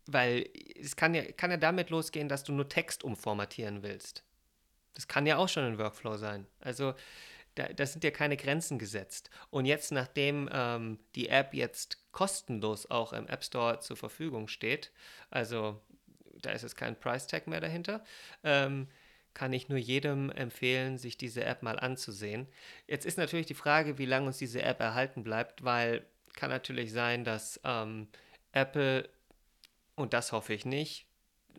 weil 0.07 0.49
es 0.81 0.97
kann 0.97 1.15
ja, 1.15 1.23
kann 1.33 1.51
ja 1.51 1.57
damit 1.57 1.91
losgehen, 1.91 2.29
dass 2.29 2.45
du 2.45 2.53
nur 2.53 2.69
Text 2.69 3.05
umformatieren 3.05 3.83
willst. 3.83 4.25
Das 4.99 5.07
kann 5.07 5.27
ja 5.27 5.37
auch 5.37 5.49
schon 5.49 5.63
ein 5.63 5.79
Workflow 5.79 6.17
sein. 6.17 6.45
Also 6.59 6.93
da, 7.55 7.69
da 7.69 7.87
sind 7.87 8.03
ja 8.03 8.11
keine 8.11 8.37
Grenzen 8.37 8.81
gesetzt. 8.81 9.31
Und 9.51 9.65
jetzt, 9.65 9.93
nachdem 9.93 10.51
ähm, 10.53 10.99
die 11.15 11.29
App 11.29 11.55
jetzt 11.55 12.11
kostenlos 12.11 12.91
auch 12.91 13.13
im 13.13 13.29
App 13.29 13.45
Store 13.45 13.79
zur 13.79 13.97
Verfügung 13.97 14.49
steht, 14.49 14.91
also 15.31 15.81
da 16.43 16.51
ist 16.51 16.65
es 16.65 16.75
kein 16.75 16.99
Price 16.99 17.29
Tag 17.29 17.47
mehr 17.47 17.61
dahinter, 17.61 18.03
ähm, 18.43 18.89
kann 19.35 19.53
ich 19.53 19.69
nur 19.69 19.79
jedem 19.79 20.33
empfehlen, 20.33 20.99
sich 20.99 21.17
diese 21.17 21.45
App 21.45 21.63
mal 21.63 21.79
anzusehen. 21.79 22.49
Jetzt 22.89 23.07
ist 23.07 23.19
natürlich 23.19 23.47
die 23.47 23.55
Frage, 23.55 23.99
wie 23.99 24.07
lange 24.07 24.27
uns 24.27 24.39
diese 24.39 24.63
App 24.63 24.81
erhalten 24.81 25.23
bleibt, 25.23 25.63
weil 25.63 26.05
kann 26.35 26.51
natürlich 26.51 26.91
sein, 26.91 27.23
dass 27.23 27.61
ähm, 27.63 28.09
Apple, 28.51 29.09
und 29.95 30.13
das 30.13 30.33
hoffe 30.33 30.55
ich 30.55 30.65
nicht, 30.65 31.08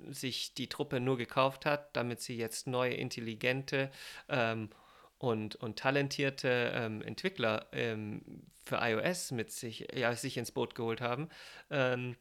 sich 0.10 0.54
die 0.54 0.70
Truppe 0.70 1.00
nur 1.00 1.18
gekauft 1.18 1.66
hat, 1.66 1.96
damit 1.96 2.22
sie 2.22 2.38
jetzt 2.38 2.68
neue, 2.68 2.94
intelligente 2.94 3.92
ähm, 4.28 4.70
und, 5.18 5.56
und 5.56 5.78
talentierte 5.78 6.72
ähm, 6.74 7.02
Entwickler 7.02 7.68
ähm, 7.72 8.22
für 8.66 8.78
iOS 8.82 9.32
mit 9.32 9.52
sich, 9.52 9.88
ja, 9.94 10.16
sich 10.16 10.38
ins 10.38 10.52
Boot 10.52 10.76
geholt 10.76 11.02
haben. 11.02 11.30
Ähm, 11.70 12.16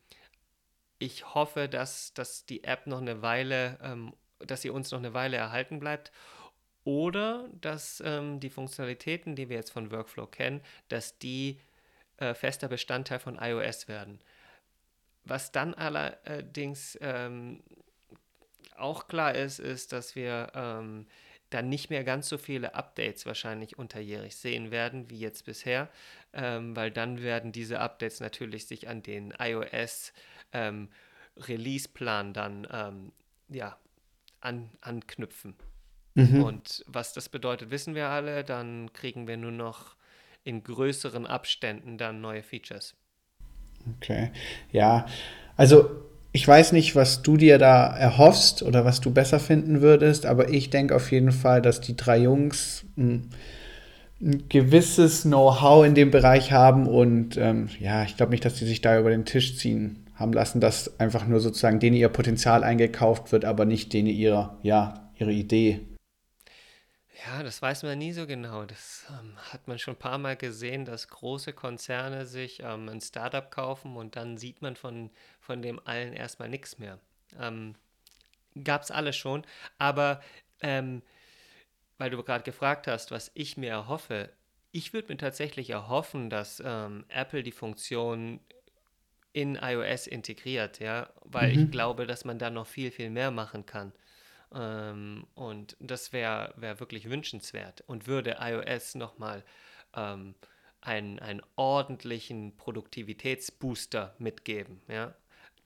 ich 0.99 1.35
hoffe, 1.35 1.69
dass, 1.69 2.13
dass 2.15 2.45
die 2.45 2.65
App 2.65 2.87
noch 2.87 3.01
eine 3.01 3.23
Weile, 3.23 3.79
ähm, 3.83 4.13
dass 4.41 4.63
sie 4.63 4.71
uns 4.71 4.91
noch 4.91 4.99
eine 4.99 5.15
Weile 5.15 5.37
erhalten 5.37 5.79
bleibt 5.79 6.11
oder 6.85 7.49
dass 7.61 8.03
ähm, 8.05 8.41
die 8.41 8.51
Funktionalitäten, 8.51 9.37
die 9.37 9.49
wir 9.49 9.57
jetzt 9.57 9.71
von 9.71 9.91
Workflow 9.91 10.27
kennen, 10.27 10.61
dass 10.89 11.19
die 11.19 11.61
äh, 12.17 12.35
fester 12.35 12.69
Bestandteil 12.69 13.21
von 13.21 13.39
iOS 13.41 13.89
werden. 13.89 14.21
Was 15.29 15.53
dann 15.53 15.75
allerdings 15.75 16.99
ähm, 17.01 17.63
auch 18.77 19.09
klar 19.09 19.35
ist, 19.35 19.59
ist, 19.59 19.93
dass 19.93 20.15
wir 20.15 20.51
ähm, 20.55 21.07
dann 21.51 21.69
nicht 21.69 21.91
mehr 21.91 22.05
ganz 22.05 22.29
so 22.29 22.39
viele 22.39 22.75
Updates 22.75 23.27
wahrscheinlich 23.27 23.79
unterjährig 23.79 24.37
sehen 24.37 24.71
werden 24.71 25.11
wie 25.11 25.19
jetzt 25.19 25.45
bisher, 25.45 25.89
ähm, 26.33 26.77
weil 26.77 26.91
dann 26.91 27.23
werden 27.23 27.53
diese 27.53 27.81
Updates 27.81 28.21
natürlich 28.21 28.67
sich 28.67 28.89
an 28.89 29.03
den 29.03 29.33
iOS 29.39 30.13
ähm, 30.53 30.89
Release-Plan 31.37 32.33
dann 32.33 32.67
ähm, 32.71 33.13
ja, 33.49 33.79
an, 34.41 34.71
anknüpfen. 34.81 35.57
Mhm. 36.15 36.43
Und 36.43 36.85
was 36.87 37.13
das 37.13 37.29
bedeutet, 37.29 37.71
wissen 37.71 37.95
wir 37.95 38.09
alle. 38.09 38.45
Dann 38.45 38.93
kriegen 38.93 39.27
wir 39.27 39.37
nur 39.37 39.53
noch 39.53 39.97
in 40.45 40.63
größeren 40.63 41.27
Abständen 41.27 41.99
dann 41.99 42.21
neue 42.21 42.43
Features. 42.43 42.97
Okay. 43.97 44.31
Ja, 44.73 45.07
also 45.57 45.91
ich 46.33 46.47
weiß 46.47 46.73
nicht, 46.73 46.95
was 46.95 47.23
du 47.23 47.37
dir 47.37 47.59
da 47.59 47.87
erhoffst 47.97 48.63
oder 48.63 48.85
was 48.85 49.01
du 49.01 49.11
besser 49.11 49.41
finden 49.41 49.81
würdest, 49.81 50.27
aber 50.27 50.51
ich 50.51 50.71
denke 50.71 50.95
auf 50.95 51.11
jeden 51.11 51.33
Fall, 51.33 51.63
dass 51.63 51.81
die 51.81 51.97
drei 51.97 52.19
Jungs 52.19 52.85
ein, 52.97 53.31
ein 54.21 54.45
gewisses 54.49 55.23
Know-how 55.23 55.87
in 55.87 55.95
dem 55.95 56.11
Bereich 56.11 56.53
haben 56.53 56.87
und 56.87 57.37
ähm, 57.37 57.69
ja, 57.81 58.03
ich 58.05 58.17
glaube 58.17 58.33
nicht, 58.33 58.45
dass 58.45 58.55
die 58.55 58.67
sich 58.67 58.81
da 58.83 58.99
über 58.99 59.11
den 59.11 59.25
Tisch 59.25 59.57
ziehen 59.57 60.05
haben 60.15 60.33
lassen, 60.33 60.61
dass 60.61 60.99
einfach 61.01 61.27
nur 61.27 61.41
sozusagen 61.41 61.81
denen 61.81 61.97
ihr 61.97 62.09
Potenzial 62.09 62.63
eingekauft 62.63 63.33
wird, 63.33 63.45
aber 63.45 63.65
nicht 63.65 63.93
denen 63.93 64.09
ihre, 64.09 64.51
ja, 64.63 65.11
ihre 65.19 65.33
Idee 65.33 65.81
ja, 67.27 67.43
das 67.43 67.61
weiß 67.63 67.83
man 67.83 67.99
nie 67.99 68.13
so 68.13 68.27
genau. 68.27 68.65
Das 68.65 69.07
ähm, 69.11 69.37
hat 69.53 69.67
man 69.67 69.79
schon 69.79 69.95
ein 69.95 69.99
paar 69.99 70.19
Mal 70.19 70.37
gesehen, 70.37 70.85
dass 70.85 71.09
große 71.09 71.53
Konzerne 71.53 72.27
sich 72.27 72.61
ähm, 72.63 72.89
ein 72.89 73.01
Startup 73.01 73.51
kaufen 73.51 73.97
und 73.97 74.17
dann 74.17 74.39
sieht 74.39 74.63
man 74.63 74.77
von, 74.77 75.11
von 75.41 75.63
dem 75.63 75.81
allen 75.85 76.13
erstmal 76.13 76.49
nichts 76.49 76.79
mehr. 76.79 76.99
Ähm, 77.39 77.75
Gab 78.65 78.83
es 78.83 78.91
alles 78.91 79.17
schon, 79.17 79.45
aber 79.79 80.21
ähm, 80.61 81.03
weil 81.99 82.11
du 82.11 82.23
gerade 82.23 82.45
gefragt 82.45 82.87
hast, 82.87 83.11
was 83.11 83.31
ich 83.35 83.57
mir 83.57 83.71
erhoffe, 83.71 84.31
ich 84.73 84.93
würde 84.93 85.09
mir 85.09 85.17
tatsächlich 85.17 85.71
erhoffen, 85.71 86.31
dass 86.31 86.63
ähm, 86.65 87.05
Apple 87.09 87.43
die 87.43 87.53
Funktion 87.53 88.41
in 89.33 89.57
iOS 89.57 90.07
integriert, 90.07 90.81
ja, 90.81 91.11
weil 91.25 91.53
mhm. 91.53 91.65
ich 91.65 91.71
glaube, 91.71 92.07
dass 92.07 92.25
man 92.25 92.39
da 92.39 92.51
noch 92.51 92.67
viel, 92.67 92.91
viel 92.91 93.11
mehr 93.11 93.31
machen 93.31 93.67
kann. 93.67 93.93
Ähm, 94.55 95.27
und 95.35 95.77
das 95.81 96.13
wäre 96.13 96.55
wär 96.57 96.81
wirklich 96.81 97.11
wünschenswert 97.11 97.83
und 97.87 98.07
würde 98.07 98.39
iOS 98.41 98.95
nochmal 98.95 99.45
ähm, 99.95 100.35
einen, 100.81 101.19
einen 101.19 101.43
ordentlichen 101.57 102.57
Produktivitätsbooster 102.57 104.15
mitgeben, 104.19 104.81
ja, 104.89 105.15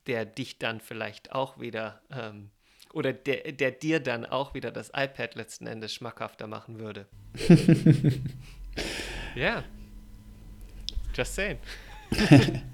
der 0.07 0.25
dich 0.25 0.59
dann 0.59 0.81
vielleicht 0.81 1.33
auch 1.33 1.61
wieder 1.61 2.01
ähm, 2.11 2.51
oder 2.93 3.13
der, 3.13 3.53
der 3.53 3.71
dir 3.71 4.01
dann 4.01 4.27
auch 4.27 4.55
wieder 4.55 4.71
das 4.71 4.91
iPad 4.91 5.35
letzten 5.35 5.67
Endes 5.67 5.95
schmackhafter 5.95 6.47
machen 6.47 6.79
würde. 6.79 7.07
Ja. 9.35 9.43
yeah. 9.43 9.65
Just 11.15 11.35
saying. 11.35 11.59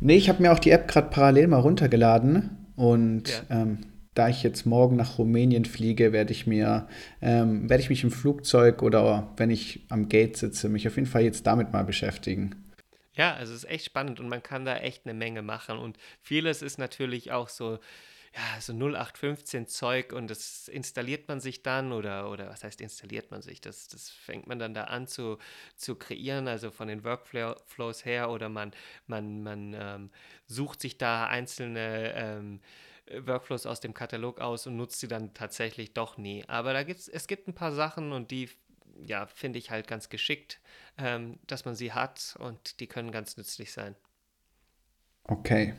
Nee, 0.00 0.16
ich 0.16 0.28
habe 0.28 0.42
mir 0.42 0.52
auch 0.52 0.58
die 0.58 0.70
App 0.70 0.86
gerade 0.86 1.10
parallel 1.10 1.48
mal 1.48 1.60
runtergeladen 1.60 2.66
und 2.76 3.28
ja. 3.28 3.62
ähm, 3.62 3.78
da 4.18 4.28
ich 4.28 4.42
jetzt 4.42 4.66
morgen 4.66 4.96
nach 4.96 5.18
Rumänien 5.18 5.64
fliege, 5.64 6.12
werde 6.12 6.32
ich 6.32 6.46
mir, 6.46 6.88
ähm, 7.22 7.70
werde 7.70 7.82
ich 7.82 7.88
mich 7.88 8.02
im 8.02 8.10
Flugzeug 8.10 8.82
oder 8.82 9.32
wenn 9.36 9.50
ich 9.50 9.86
am 9.90 10.08
Gate 10.08 10.36
sitze, 10.36 10.68
mich 10.68 10.88
auf 10.88 10.96
jeden 10.96 11.06
Fall 11.06 11.22
jetzt 11.22 11.46
damit 11.46 11.72
mal 11.72 11.84
beschäftigen. 11.84 12.56
Ja, 13.14 13.34
also 13.34 13.54
es 13.54 13.64
ist 13.64 13.70
echt 13.70 13.84
spannend 13.84 14.18
und 14.18 14.28
man 14.28 14.42
kann 14.42 14.64
da 14.64 14.76
echt 14.76 15.06
eine 15.06 15.14
Menge 15.14 15.42
machen 15.42 15.78
und 15.78 15.98
vieles 16.20 16.62
ist 16.62 16.78
natürlich 16.78 17.30
auch 17.30 17.48
so, 17.48 17.78
ja, 18.34 18.60
so 18.60 18.72
0815 18.72 19.68
Zeug 19.68 20.12
und 20.12 20.28
das 20.30 20.66
installiert 20.66 21.28
man 21.28 21.40
sich 21.40 21.62
dann 21.62 21.92
oder, 21.92 22.30
oder 22.30 22.48
was 22.48 22.64
heißt 22.64 22.80
installiert 22.80 23.30
man 23.30 23.42
sich? 23.42 23.60
Das, 23.60 23.86
das 23.88 24.10
fängt 24.10 24.48
man 24.48 24.58
dann 24.58 24.74
da 24.74 24.84
an 24.84 25.06
zu, 25.06 25.38
zu 25.76 25.94
kreieren, 25.94 26.48
also 26.48 26.70
von 26.70 26.88
den 26.88 27.04
Workflows 27.04 28.04
her 28.04 28.30
oder 28.30 28.48
man, 28.48 28.72
man, 29.06 29.42
man 29.42 29.76
ähm, 29.78 30.10
sucht 30.46 30.80
sich 30.80 30.98
da 30.98 31.26
einzelne 31.26 32.12
ähm, 32.14 32.60
Workflows 33.24 33.66
aus 33.66 33.80
dem 33.80 33.94
Katalog 33.94 34.40
aus 34.40 34.66
und 34.66 34.76
nutzt 34.76 35.00
sie 35.00 35.08
dann 35.08 35.34
tatsächlich 35.34 35.94
doch 35.94 36.18
nie. 36.18 36.44
Aber 36.48 36.72
da 36.72 36.82
gibt's, 36.82 37.08
es 37.08 37.26
gibt 37.26 37.48
ein 37.48 37.54
paar 37.54 37.72
Sachen 37.72 38.12
und 38.12 38.30
die 38.30 38.48
ja, 39.06 39.26
finde 39.26 39.58
ich 39.58 39.70
halt 39.70 39.86
ganz 39.86 40.08
geschickt, 40.08 40.58
ähm, 40.98 41.38
dass 41.46 41.64
man 41.64 41.74
sie 41.74 41.92
hat 41.92 42.36
und 42.38 42.80
die 42.80 42.86
können 42.86 43.12
ganz 43.12 43.36
nützlich 43.36 43.72
sein. 43.72 43.94
Okay, 45.24 45.74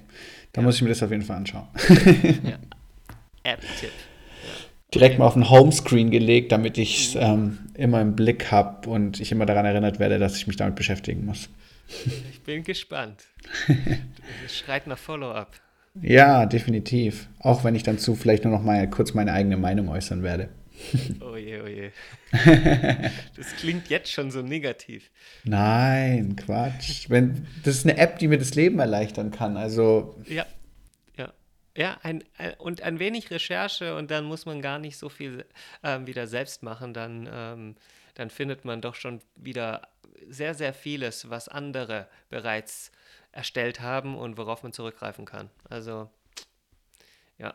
da 0.53 0.61
ja. 0.61 0.65
muss 0.65 0.75
ich 0.75 0.81
mir 0.83 0.89
das 0.89 1.01
auf 1.03 1.11
jeden 1.11 1.23
Fall 1.23 1.37
anschauen. 1.37 1.67
ja. 2.43 2.59
App-Tipp. 3.43 3.91
Direkt 4.93 5.19
mal 5.19 5.25
auf 5.25 5.33
den 5.33 5.49
Homescreen 5.49 6.11
gelegt, 6.11 6.51
damit 6.51 6.77
ich 6.77 7.07
es 7.07 7.15
ähm, 7.15 7.59
immer 7.75 8.01
im 8.01 8.15
Blick 8.15 8.51
habe 8.51 8.89
und 8.89 9.19
ich 9.19 9.31
immer 9.31 9.45
daran 9.45 9.65
erinnert 9.65 9.99
werde, 9.99 10.17
dass 10.17 10.35
ich 10.37 10.47
mich 10.47 10.55
damit 10.55 10.75
beschäftigen 10.75 11.25
muss. 11.25 11.49
Ich 12.31 12.41
bin 12.41 12.63
gespannt. 12.63 13.25
Es 14.45 14.57
schreit 14.57 14.87
nach 14.87 14.97
Follow-up. 14.97 15.59
Ja, 16.01 16.45
definitiv. 16.45 17.27
Auch 17.39 17.63
wenn 17.63 17.75
ich 17.75 17.83
dann 17.83 17.97
zu 17.97 18.15
vielleicht 18.15 18.43
nur 18.43 18.53
noch 18.53 18.63
mal 18.63 18.89
kurz 18.89 19.13
meine 19.13 19.33
eigene 19.33 19.57
Meinung 19.57 19.89
äußern 19.89 20.23
werde. 20.23 20.49
Oh 21.21 21.35
je, 21.35 21.61
oh 21.61 21.67
je. 21.67 21.91
Das 23.35 23.55
klingt 23.57 23.89
jetzt 23.89 24.11
schon 24.11 24.31
so 24.31 24.41
negativ. 24.41 25.11
Nein, 25.43 26.35
Quatsch. 26.35 27.09
Wenn, 27.09 27.47
das 27.63 27.75
ist 27.75 27.85
eine 27.85 27.97
App, 27.97 28.19
die 28.19 28.27
mir 28.27 28.37
das 28.37 28.55
Leben 28.55 28.79
erleichtern 28.79 29.31
kann. 29.31 29.57
Also. 29.57 30.15
Ja, 30.27 30.45
ja. 31.17 31.33
Ja, 31.77 31.97
ein, 32.03 32.23
ein, 32.37 32.53
und 32.55 32.81
ein 32.81 32.99
wenig 32.99 33.31
Recherche 33.31 33.95
und 33.95 34.11
dann 34.11 34.25
muss 34.25 34.45
man 34.45 34.61
gar 34.61 34.79
nicht 34.79 34.97
so 34.97 35.09
viel 35.09 35.45
ähm, 35.83 36.07
wieder 36.07 36.27
selbst 36.27 36.63
machen. 36.63 36.93
Dann, 36.93 37.29
ähm, 37.31 37.75
dann 38.15 38.29
findet 38.29 38.65
man 38.65 38.81
doch 38.81 38.95
schon 38.95 39.21
wieder 39.35 39.81
sehr, 40.27 40.53
sehr 40.53 40.73
vieles, 40.73 41.29
was 41.29 41.47
andere 41.47 42.07
bereits 42.29 42.91
erstellt 43.31 43.81
haben 43.81 44.17
und 44.17 44.37
worauf 44.37 44.63
man 44.63 44.73
zurückgreifen 44.73 45.25
kann. 45.25 45.49
Also, 45.69 46.09
ja, 47.37 47.53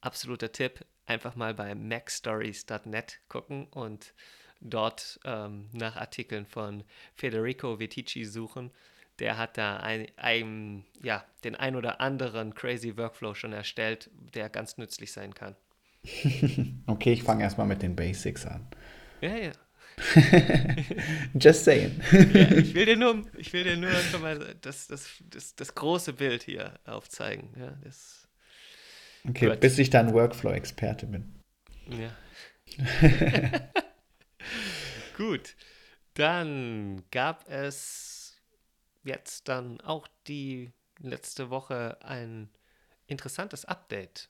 absoluter 0.00 0.52
Tipp 0.52 0.84
einfach 1.06 1.36
mal 1.36 1.54
bei 1.54 1.74
macstories.net 1.74 3.20
gucken 3.28 3.66
und 3.66 4.14
dort 4.60 5.20
ähm, 5.24 5.68
nach 5.72 5.96
Artikeln 5.96 6.46
von 6.46 6.84
Federico 7.14 7.78
Vitici 7.78 8.24
suchen. 8.24 8.70
Der 9.18 9.36
hat 9.36 9.58
da 9.58 9.76
ein, 9.76 10.06
ein, 10.16 10.84
ja, 11.02 11.24
den 11.44 11.54
ein 11.54 11.76
oder 11.76 12.00
anderen 12.00 12.54
crazy 12.54 12.96
Workflow 12.96 13.34
schon 13.34 13.52
erstellt, 13.52 14.10
der 14.34 14.48
ganz 14.48 14.78
nützlich 14.78 15.12
sein 15.12 15.34
kann. 15.34 15.54
okay, 16.86 17.12
ich 17.12 17.22
fange 17.22 17.44
erstmal 17.44 17.66
mit 17.66 17.82
den 17.82 17.94
Basics 17.94 18.46
an. 18.46 18.66
Ja, 19.20 19.36
ja. 19.36 19.52
Just 21.38 21.64
saying. 21.64 22.00
ja, 22.12 22.50
ich 22.52 22.74
will 22.74 22.86
dir 22.86 22.96
nur, 22.96 23.24
ich 23.36 23.52
will 23.52 23.64
dir 23.64 23.76
nur 23.76 23.90
schon 23.90 24.22
mal 24.22 24.56
das, 24.60 24.86
das, 24.88 25.08
das, 25.30 25.54
das 25.54 25.74
große 25.74 26.12
Bild 26.14 26.42
hier 26.42 26.78
aufzeigen. 26.84 27.50
Ja, 27.58 27.78
das 27.82 28.22
Okay, 29.28 29.48
Gut. 29.50 29.60
bis 29.60 29.78
ich 29.78 29.90
dann 29.90 30.12
Workflow-Experte 30.12 31.06
bin. 31.06 31.40
Ja. 31.88 32.10
Gut. 35.16 35.54
Dann 36.14 37.02
gab 37.10 37.48
es 37.48 38.36
jetzt 39.04 39.48
dann 39.48 39.80
auch 39.80 40.08
die 40.26 40.72
letzte 40.98 41.50
Woche 41.50 41.98
ein 42.02 42.50
interessantes 43.06 43.64
Update 43.64 44.28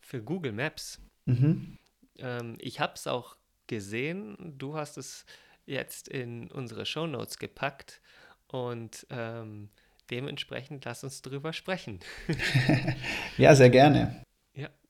für 0.00 0.22
Google 0.22 0.52
Maps. 0.52 1.00
Mhm. 1.26 1.78
Ähm, 2.18 2.56
ich 2.60 2.80
habe 2.80 2.94
es 2.94 3.06
auch 3.06 3.36
gesehen. 3.68 4.54
Du 4.58 4.76
hast 4.76 4.98
es 4.98 5.24
jetzt 5.66 6.08
in 6.08 6.50
unsere 6.50 6.84
Show 6.86 7.06
Notes 7.06 7.38
gepackt 7.38 8.00
und 8.48 9.06
ähm, 9.10 9.68
dementsprechend 10.10 10.84
lass 10.84 11.04
uns 11.04 11.22
drüber 11.22 11.52
sprechen. 11.52 12.00
ja, 13.38 13.54
sehr 13.54 13.70
gerne 13.70 14.24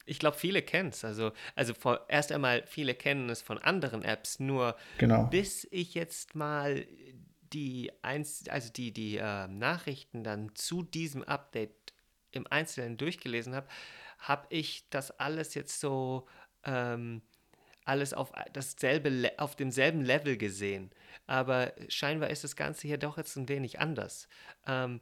ich 0.08 0.18
glaube, 0.18 0.36
viele 0.36 0.62
kennen 0.62 0.88
es. 0.88 1.04
Also, 1.04 1.32
also 1.54 1.74
vor, 1.74 2.06
erst 2.08 2.32
einmal, 2.32 2.64
viele 2.66 2.94
kennen 2.94 3.28
es 3.28 3.42
von 3.42 3.58
anderen 3.58 4.02
Apps, 4.02 4.40
nur 4.40 4.76
genau. 4.96 5.24
bis 5.24 5.68
ich 5.70 5.94
jetzt 5.94 6.34
mal 6.34 6.86
die, 7.52 7.92
Einz 8.02 8.44
also 8.48 8.72
die, 8.72 8.92
die 8.92 9.18
äh, 9.18 9.46
Nachrichten 9.48 10.24
dann 10.24 10.54
zu 10.54 10.82
diesem 10.82 11.22
Update 11.22 11.92
im 12.30 12.46
Einzelnen 12.48 12.96
durchgelesen 12.96 13.54
habe, 13.54 13.68
habe 14.18 14.46
ich 14.50 14.88
das 14.90 15.10
alles 15.12 15.54
jetzt 15.54 15.78
so 15.78 16.26
ähm, 16.64 17.22
alles 17.88 18.12
auf 18.12 18.32
dasselbe 18.52 19.32
auf 19.38 19.56
demselben 19.56 20.02
Level 20.02 20.36
gesehen. 20.36 20.90
Aber 21.26 21.72
scheinbar 21.88 22.30
ist 22.30 22.44
das 22.44 22.56
Ganze 22.56 22.86
hier 22.86 22.98
doch 22.98 23.16
jetzt 23.16 23.36
ein 23.36 23.48
wenig 23.48 23.80
anders. 23.80 24.28
Ähm, 24.66 25.00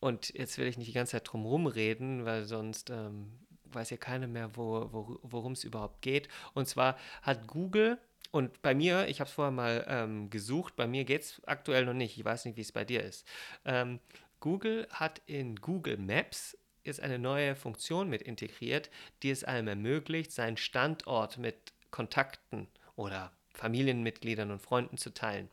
und 0.00 0.32
jetzt 0.34 0.58
will 0.58 0.66
ich 0.66 0.78
nicht 0.78 0.88
die 0.88 0.94
ganze 0.94 1.12
Zeit 1.12 1.30
drum 1.30 1.44
rumreden, 1.44 2.24
weil 2.24 2.44
sonst 2.44 2.90
ähm, 2.90 3.32
weiß 3.64 3.90
ja 3.90 3.96
keiner 3.96 4.26
mehr, 4.26 4.56
wo, 4.56 4.88
wo, 4.92 5.18
worum 5.22 5.52
es 5.52 5.64
überhaupt 5.64 6.02
geht. 6.02 6.28
Und 6.54 6.68
zwar 6.68 6.96
hat 7.22 7.46
Google, 7.46 7.98
und 8.30 8.62
bei 8.62 8.74
mir, 8.74 9.08
ich 9.08 9.20
habe 9.20 9.28
es 9.28 9.34
vorher 9.34 9.52
mal 9.52 9.84
ähm, 9.88 10.30
gesucht, 10.30 10.74
bei 10.76 10.86
mir 10.86 11.04
geht 11.04 11.22
es 11.22 11.42
aktuell 11.46 11.84
noch 11.84 11.92
nicht, 11.92 12.16
ich 12.16 12.24
weiß 12.24 12.46
nicht, 12.46 12.56
wie 12.56 12.62
es 12.62 12.72
bei 12.72 12.84
dir 12.84 13.02
ist. 13.02 13.26
Ähm, 13.64 14.00
Google 14.40 14.88
hat 14.90 15.20
in 15.26 15.56
Google 15.56 15.98
Maps 15.98 16.56
jetzt 16.84 17.00
eine 17.00 17.18
neue 17.18 17.54
Funktion 17.56 18.08
mit 18.08 18.22
integriert, 18.22 18.90
die 19.22 19.30
es 19.30 19.44
einem 19.44 19.68
ermöglicht, 19.68 20.32
seinen 20.32 20.56
Standort 20.56 21.38
mit 21.38 21.72
Kontakten 21.90 22.68
oder 22.96 23.32
Familienmitgliedern 23.54 24.50
und 24.50 24.60
Freunden 24.60 24.96
zu 24.96 25.12
teilen. 25.14 25.50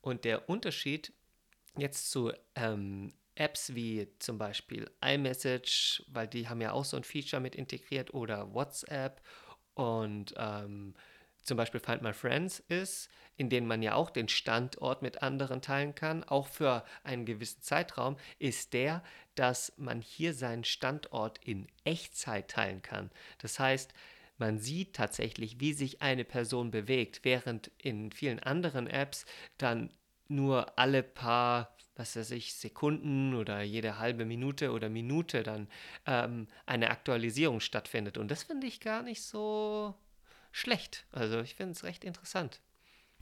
Und 0.00 0.24
der 0.24 0.48
Unterschied 0.48 1.12
jetzt 1.76 2.10
zu 2.10 2.32
ähm, 2.54 3.12
Apps 3.34 3.74
wie 3.74 4.08
zum 4.18 4.38
Beispiel 4.38 4.90
iMessage, 5.04 6.02
weil 6.08 6.26
die 6.26 6.48
haben 6.48 6.60
ja 6.60 6.72
auch 6.72 6.84
so 6.84 6.96
ein 6.96 7.04
Feature 7.04 7.40
mit 7.40 7.54
integriert, 7.54 8.14
oder 8.14 8.52
WhatsApp 8.54 9.20
und 9.74 10.34
ähm, 10.36 10.94
zum 11.46 11.56
Beispiel 11.56 11.80
Find 11.80 12.02
My 12.02 12.12
Friends 12.12 12.60
ist, 12.68 13.08
in 13.36 13.50
denen 13.50 13.66
man 13.66 13.82
ja 13.82 13.94
auch 13.94 14.10
den 14.10 14.28
Standort 14.28 15.02
mit 15.02 15.22
anderen 15.22 15.62
teilen 15.62 15.94
kann, 15.94 16.24
auch 16.24 16.48
für 16.48 16.84
einen 17.04 17.26
gewissen 17.26 17.62
Zeitraum, 17.62 18.16
ist 18.38 18.72
der, 18.72 19.02
dass 19.34 19.72
man 19.76 20.00
hier 20.00 20.34
seinen 20.34 20.64
Standort 20.64 21.38
in 21.44 21.66
Echtzeit 21.84 22.48
teilen 22.48 22.82
kann. 22.82 23.10
Das 23.38 23.58
heißt, 23.58 23.92
man 24.38 24.58
sieht 24.58 24.94
tatsächlich, 24.94 25.60
wie 25.60 25.72
sich 25.72 26.02
eine 26.02 26.24
Person 26.24 26.70
bewegt, 26.70 27.20
während 27.22 27.70
in 27.78 28.12
vielen 28.12 28.40
anderen 28.40 28.86
Apps 28.86 29.24
dann 29.58 29.90
nur 30.28 30.78
alle 30.78 31.02
paar 31.02 31.76
was 31.96 32.14
weiß 32.14 32.32
ich, 32.32 32.54
Sekunden 32.54 33.34
oder 33.34 33.62
jede 33.62 33.98
halbe 33.98 34.26
Minute 34.26 34.72
oder 34.72 34.88
Minute 34.88 35.42
dann 35.42 35.66
ähm, 36.06 36.46
eine 36.66 36.90
Aktualisierung 36.90 37.60
stattfindet. 37.60 38.18
Und 38.18 38.30
das 38.30 38.42
finde 38.42 38.66
ich 38.66 38.80
gar 38.80 39.02
nicht 39.02 39.22
so 39.22 39.94
schlecht. 40.56 41.04
Also 41.12 41.40
ich 41.40 41.54
finde 41.54 41.72
es 41.72 41.84
recht 41.84 42.04
interessant. 42.04 42.60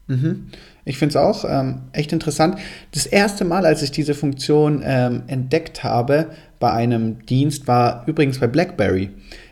Mhm. 0.07 0.51
Ich 0.85 0.99
finde 0.99 1.13
es 1.13 1.17
auch 1.17 1.45
ähm, 1.45 1.89
echt 1.93 2.13
interessant. 2.13 2.59
Das 2.93 3.07
erste 3.07 3.45
Mal, 3.45 3.67
als 3.67 3.83
ich 3.83 3.91
diese 3.91 4.15
Funktion 4.15 4.83
ähm, 4.85 5.25
entdeckt 5.27 5.83
habe 5.83 6.35
bei 6.61 6.71
einem 6.71 7.25
Dienst, 7.27 7.67
war 7.67 8.07
übrigens 8.07 8.39
bei 8.39 8.47
BlackBerry. 8.47 9.11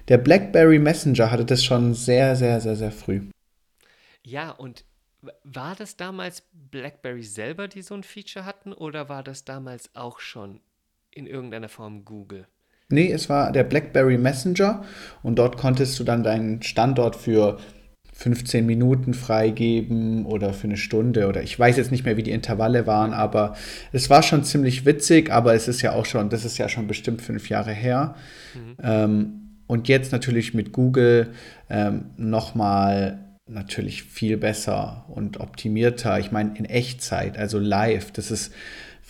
Der 0.09 0.19
BlackBerry 0.19 0.79
Messenger 0.79 1.31
hatte 1.31 1.45
das 1.45 1.65
schon 1.65 1.95
sehr, 1.95 2.37
sehr, 2.37 2.61
sehr, 2.61 2.77
sehr 2.77 2.93
früh. 2.93 3.23
Ja, 4.25 4.51
und 4.51 4.85
war 5.43 5.75
das 5.75 5.97
damals 5.97 6.43
BlackBerry 6.53 7.23
selber, 7.23 7.67
die 7.67 7.83
so 7.83 7.95
ein 7.95 8.03
Feature 8.03 8.45
hatten, 8.45 8.73
oder 8.73 9.09
war 9.09 9.23
das 9.23 9.45
damals 9.45 9.95
auch 9.95 10.21
schon 10.21 10.61
in 11.11 11.27
irgendeiner 11.27 11.69
Form 11.69 12.05
Google? 12.05 12.47
Nee, 12.93 13.11
es 13.11 13.29
war 13.29 13.53
der 13.53 13.65
BlackBerry 13.65 14.19
Messenger 14.19 14.85
und 15.23 15.39
dort 15.39 15.57
konntest 15.57 15.99
du 15.99 16.05
dann 16.05 16.23
deinen 16.23 16.63
Standort 16.63 17.17
für 17.17 17.59
15 18.13 18.65
Minuten 18.65 19.15
freigeben 19.15 20.27
oder 20.27 20.53
für 20.53 20.69
eine 20.69 20.77
Stunde 20.77 21.27
oder 21.27 21.43
ich 21.43 21.59
weiß 21.59 21.77
jetzt 21.77 21.91
nicht 21.91 22.05
mehr, 22.05 22.17
wie 22.17 22.23
die 22.23 22.31
Intervalle 22.31 22.87
waren, 22.87 23.13
aber 23.15 23.57
es 23.93 24.11
war 24.11 24.23
schon 24.23 24.45
ziemlich 24.45 24.85
witzig, 24.85 25.33
aber 25.33 25.55
es 25.55 25.67
ist 25.67 25.83
ja 25.83 25.93
auch 25.93 26.05
schon, 26.05 26.29
das 26.29 26.45
ist 26.45 26.59
ja 26.59 26.69
schon 26.69 26.87
bestimmt 26.87 27.23
fünf 27.23 27.49
Jahre 27.49 27.73
her. 27.73 28.15
Mhm. 28.55 28.77
Ähm, 28.83 29.33
und 29.67 29.89
jetzt 29.89 30.13
natürlich 30.13 30.53
mit 30.53 30.73
Google 30.73 31.33
ähm, 31.71 32.11
nochmal 32.17 33.39
natürlich 33.49 34.03
viel 34.05 34.37
besser 34.37 35.07
und 35.09 35.41
optimierter. 35.41 36.19
Ich 36.19 36.31
meine, 36.31 36.57
in 36.59 36.67
Echtzeit, 36.67 37.39
also 37.39 37.59
live. 37.59 38.13
Das 38.13 38.31
ist 38.31 38.53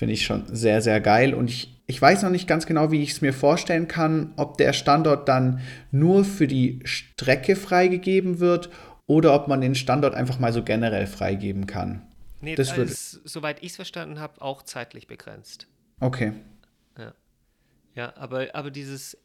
Finde 0.02 0.14
ich 0.14 0.24
schon 0.24 0.42
sehr, 0.48 0.80
sehr 0.80 1.00
geil. 1.00 1.32
Und 1.32 1.48
ich, 1.48 1.81
ich 1.92 2.00
weiß 2.00 2.22
noch 2.22 2.30
nicht 2.30 2.48
ganz 2.48 2.64
genau, 2.64 2.90
wie 2.90 3.02
ich 3.02 3.10
es 3.10 3.20
mir 3.20 3.34
vorstellen 3.34 3.86
kann, 3.86 4.32
ob 4.38 4.56
der 4.56 4.72
Standort 4.72 5.28
dann 5.28 5.60
nur 5.90 6.24
für 6.24 6.46
die 6.46 6.80
Strecke 6.84 7.54
freigegeben 7.54 8.40
wird 8.40 8.70
oder 9.06 9.34
ob 9.34 9.46
man 9.46 9.60
den 9.60 9.74
Standort 9.74 10.14
einfach 10.14 10.38
mal 10.38 10.54
so 10.54 10.64
generell 10.64 11.06
freigeben 11.06 11.66
kann. 11.66 12.00
Nee, 12.40 12.54
das 12.54 12.74
wird, 12.78 12.88
soweit 12.88 13.62
ich 13.62 13.72
es 13.72 13.76
verstanden 13.76 14.20
habe, 14.20 14.40
auch 14.40 14.62
zeitlich 14.62 15.06
begrenzt. 15.06 15.66
Okay. 16.00 16.32
Ja, 16.96 17.12
ja 17.94 18.16
aber, 18.16 18.54
aber 18.54 18.70
dieses 18.70 19.18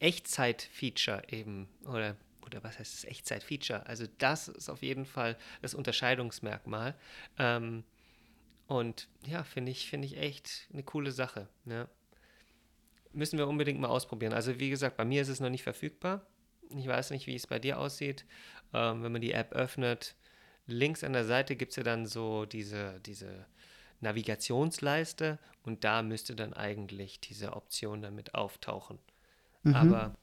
Echtzeit-Feature 0.00 1.22
eben, 1.30 1.70
oder, 1.86 2.16
oder 2.44 2.62
was 2.62 2.78
heißt 2.78 2.92
das 2.92 3.04
Echtzeit-Feature? 3.04 3.86
Also 3.86 4.04
das 4.18 4.48
ist 4.48 4.68
auf 4.68 4.82
jeden 4.82 5.06
Fall 5.06 5.38
das 5.62 5.72
Unterscheidungsmerkmal. 5.72 6.94
Ähm, 7.38 7.82
und 8.66 9.08
ja, 9.26 9.42
finde 9.42 9.72
ich, 9.72 9.88
find 9.88 10.04
ich 10.04 10.18
echt 10.18 10.68
eine 10.70 10.82
coole 10.82 11.12
Sache. 11.12 11.48
Ja. 11.64 11.88
Müssen 13.12 13.38
wir 13.38 13.48
unbedingt 13.48 13.80
mal 13.80 13.88
ausprobieren. 13.88 14.32
Also 14.32 14.58
wie 14.60 14.70
gesagt, 14.70 14.96
bei 14.96 15.04
mir 15.04 15.22
ist 15.22 15.28
es 15.28 15.40
noch 15.40 15.50
nicht 15.50 15.64
verfügbar. 15.64 16.26
Ich 16.76 16.86
weiß 16.86 17.10
nicht, 17.10 17.26
wie 17.26 17.34
es 17.34 17.46
bei 17.46 17.58
dir 17.58 17.78
aussieht. 17.78 18.24
Ähm, 18.72 19.02
wenn 19.02 19.12
man 19.12 19.20
die 19.20 19.32
App 19.32 19.52
öffnet, 19.52 20.14
links 20.66 21.02
an 21.02 21.12
der 21.12 21.24
Seite 21.24 21.56
gibt 21.56 21.72
es 21.72 21.76
ja 21.76 21.82
dann 21.82 22.06
so 22.06 22.46
diese, 22.46 23.00
diese 23.04 23.46
Navigationsleiste 24.00 25.38
und 25.64 25.84
da 25.84 26.02
müsste 26.02 26.34
dann 26.34 26.54
eigentlich 26.54 27.20
diese 27.20 27.54
Option 27.54 28.02
damit 28.02 28.34
auftauchen. 28.34 28.98
Mhm. 29.62 29.74
Aber 29.74 30.14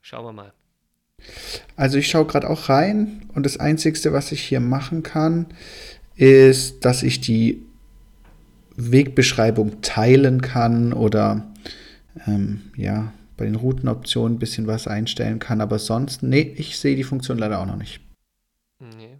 schauen 0.00 0.24
wir 0.24 0.32
mal. 0.32 0.52
Also 1.76 1.98
ich 1.98 2.08
schaue 2.08 2.26
gerade 2.26 2.50
auch 2.50 2.68
rein 2.68 3.28
und 3.34 3.46
das 3.46 3.58
Einzige, 3.58 4.12
was 4.12 4.32
ich 4.32 4.42
hier 4.42 4.60
machen 4.60 5.02
kann, 5.02 5.46
ist, 6.16 6.84
dass 6.84 7.02
ich 7.02 7.20
die 7.20 7.64
Wegbeschreibung 8.76 9.82
teilen 9.82 10.42
kann 10.42 10.92
oder 10.92 11.51
ähm, 12.26 12.70
ja, 12.76 13.12
bei 13.36 13.44
den 13.44 13.54
Routenoptionen 13.54 14.36
ein 14.36 14.38
bisschen 14.38 14.66
was 14.66 14.86
einstellen 14.86 15.38
kann. 15.38 15.60
Aber 15.60 15.78
sonst, 15.78 16.22
nee, 16.22 16.54
ich 16.56 16.78
sehe 16.78 16.96
die 16.96 17.04
Funktion 17.04 17.38
leider 17.38 17.60
auch 17.60 17.66
noch 17.66 17.76
nicht. 17.76 18.00
Nee. 18.78 19.18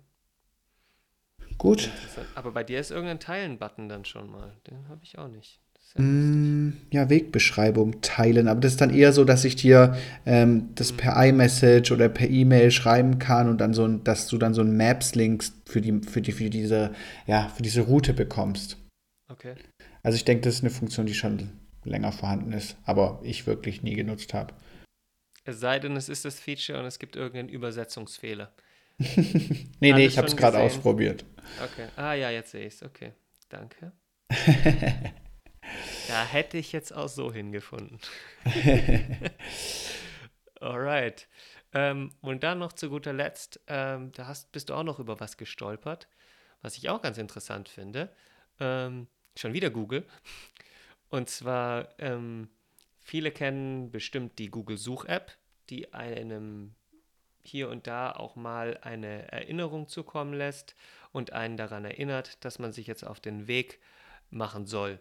Gut. 1.59 1.91
Aber 2.35 2.51
bei 2.51 2.65
dir 2.65 2.81
ist 2.81 2.91
irgendein 2.91 3.21
Teilen-Button 3.21 3.89
dann 3.89 4.05
schon 4.05 4.31
mal. 4.31 4.53
Den 4.69 4.89
habe 4.89 5.01
ich 5.05 5.19
auch 5.19 5.29
nicht. 5.29 5.61
Ja, 5.97 6.03
mm, 6.03 6.73
ja, 6.91 7.11
Wegbeschreibung 7.11 8.01
teilen. 8.01 8.49
Aber 8.49 8.61
das 8.61 8.73
ist 8.73 8.81
dann 8.81 8.95
eher 8.95 9.13
so, 9.13 9.25
dass 9.25 9.45
ich 9.45 9.57
dir 9.57 9.97
ähm, 10.27 10.71
das 10.75 10.93
mhm. 10.93 10.97
per 10.97 11.25
iMessage 11.25 11.93
oder 11.93 12.09
per 12.09 12.29
E-Mail 12.29 12.71
schreiben 12.71 13.19
kann 13.19 13.49
und 13.49 13.61
dann 13.61 13.75
so 13.75 13.85
ein, 13.85 14.03
dass 14.05 14.29
du 14.29 14.39
dann 14.39 14.55
so 14.55 14.63
ein 14.63 14.77
Maps-Link 14.77 15.45
für 15.67 15.81
die, 15.81 16.01
für 16.01 16.21
die, 16.21 16.33
für 16.33 16.51
diese, 16.51 16.93
ja, 17.27 17.49
für 17.49 17.63
diese 17.63 17.83
Route 17.83 18.13
bekommst. 18.13 18.77
Okay. 19.29 19.55
Also 20.03 20.17
ich 20.17 20.25
denke, 20.25 20.43
das 20.43 20.55
ist 20.55 20.61
eine 20.63 20.71
Funktion, 20.71 21.07
die 21.07 21.15
schon 21.15 21.51
länger 21.85 22.13
vorhanden 22.13 22.53
ist, 22.53 22.77
aber 22.85 23.21
ich 23.23 23.47
wirklich 23.47 23.83
nie 23.83 23.95
genutzt 23.95 24.35
habe. 24.35 24.55
Es 25.45 25.59
sei 25.61 25.79
denn, 25.79 25.97
es 25.97 26.09
ist 26.09 26.25
das 26.25 26.39
Feature 26.39 26.79
und 26.79 26.87
es 26.87 26.99
gibt 26.99 27.17
irgendeinen 27.17 27.49
Übersetzungsfehler. 27.49 28.53
nee, 28.99 29.93
nee, 29.93 30.07
ich 30.07 30.19
habe 30.19 30.29
es 30.29 30.37
gerade 30.37 30.59
ausprobiert. 30.59 31.25
Okay. 31.63 31.89
Ah 31.97 32.15
ja, 32.15 32.31
jetzt 32.31 32.53
sehe 32.53 32.67
ich 32.67 32.75
es. 32.75 32.83
Okay. 32.83 33.13
Danke. 33.49 33.93
da 36.09 36.25
hätte 36.25 36.59
ich 36.59 36.73
jetzt 36.73 36.95
auch 36.95 37.09
so 37.09 37.33
hingefunden. 37.33 37.99
Alright. 40.61 41.29
Ähm, 41.75 42.13
und 42.21 42.45
dann 42.45 42.59
noch 42.59 42.73
zu 42.73 42.89
guter 42.89 43.13
Letzt, 43.13 43.61
ähm, 43.67 44.13
da 44.13 44.27
hast, 44.27 44.53
bist 44.53 44.69
du 44.69 44.75
auch 44.75 44.85
noch 44.85 44.99
über 45.01 45.21
was 45.21 45.37
gestolpert, 45.37 46.07
was 46.61 46.77
ich 46.77 46.89
auch 46.89 47.03
ganz 47.03 47.19
interessant 47.19 47.69
finde. 47.69 48.15
Ähm, 48.61 49.09
schon 49.37 49.55
wieder 49.55 49.71
Google. 49.71 50.07
Und 51.13 51.29
zwar, 51.29 51.91
ähm, 51.99 52.49
viele 52.99 53.33
kennen 53.33 53.91
bestimmt 53.91 54.39
die 54.39 54.51
Google-Such-App, 54.51 55.37
die 55.69 55.93
einem 55.93 56.75
hier 57.43 57.69
und 57.69 57.87
da 57.87 58.13
auch 58.13 58.35
mal 58.35 58.79
eine 58.81 59.31
Erinnerung 59.31 59.89
zukommen 59.89 60.33
lässt 60.33 60.75
und 61.13 61.35
einen 61.35 61.59
daran 61.59 61.85
erinnert, 61.85 62.43
dass 62.47 62.59
man 62.59 62.73
sich 62.73 62.87
jetzt 62.87 63.05
auf 63.05 63.21
den 63.21 63.47
Weg 63.47 63.79
machen 64.31 64.65
soll, 64.65 65.01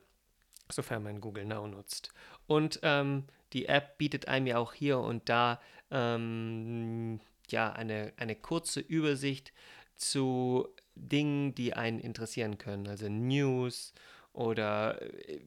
sofern 0.70 1.02
man 1.02 1.22
Google 1.22 1.46
Now 1.46 1.66
nutzt. 1.66 2.12
Und 2.46 2.82
ähm, 2.84 3.24
die 3.54 3.68
App 3.68 3.98
bietet 3.98 4.28
einem 4.28 4.48
ja 4.48 4.58
auch 4.58 4.74
hier 4.74 5.00
und 5.00 5.30
da 5.30 5.62
ähm, 5.92 7.22
ja, 7.50 7.72
eine, 7.72 8.12
eine 8.18 8.36
kurze 8.36 8.82
Übersicht 8.82 9.54
zu 9.96 10.68
Dingen, 10.96 11.56
die 11.56 11.74
einen 11.74 12.02
interessieren 12.02 12.58
können, 12.58 12.86
also 12.90 13.08
News 13.08 13.94
oder 14.34 15.02
äh, 15.02 15.40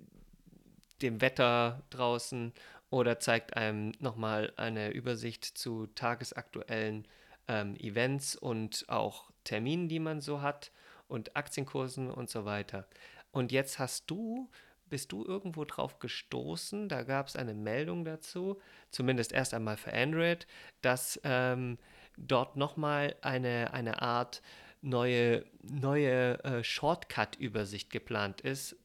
dem 1.03 1.21
Wetter 1.21 1.83
draußen 1.91 2.53
oder 2.91 3.19
zeigt 3.19 3.57
einem 3.57 3.93
nochmal 3.99 4.53
eine 4.57 4.91
Übersicht 4.91 5.45
zu 5.45 5.87
tagesaktuellen 5.89 7.09
ähm, 7.49 7.77
Events 7.77 8.37
und 8.37 8.85
auch 8.89 9.31
Terminen, 9.45 9.89
die 9.89 9.99
man 9.99 10.21
so 10.21 10.43
hat 10.43 10.71
und 11.09 11.37
Aktienkursen 11.37 12.11
und 12.11 12.31
so 12.31 12.45
weiter. 12.45 12.87
Und 13.33 13.53
jetzt 13.53 13.79
hast 13.79 14.11
du, 14.11 14.49
bist 14.89 15.13
du 15.13 15.25
irgendwo 15.25 15.65
drauf 15.65 15.99
gestoßen, 15.99 16.89
da 16.89 17.03
gab 17.03 17.27
es 17.27 17.37
eine 17.37 17.55
Meldung 17.55 18.05
dazu, 18.05 18.61
zumindest 18.91 19.33
erst 19.33 19.55
einmal 19.55 19.77
für 19.77 19.93
Android, 19.93 20.47
dass 20.83 21.21
ähm, 21.25 21.79
dort 22.17 22.57
nochmal 22.57 23.17
eine, 23.23 23.73
eine 23.73 24.03
Art 24.03 24.41
neue, 24.83 25.45
neue 25.63 26.43
äh, 26.45 26.63
Shortcut-Übersicht 26.63 27.91
geplant 27.91 28.41
ist, 28.43 28.77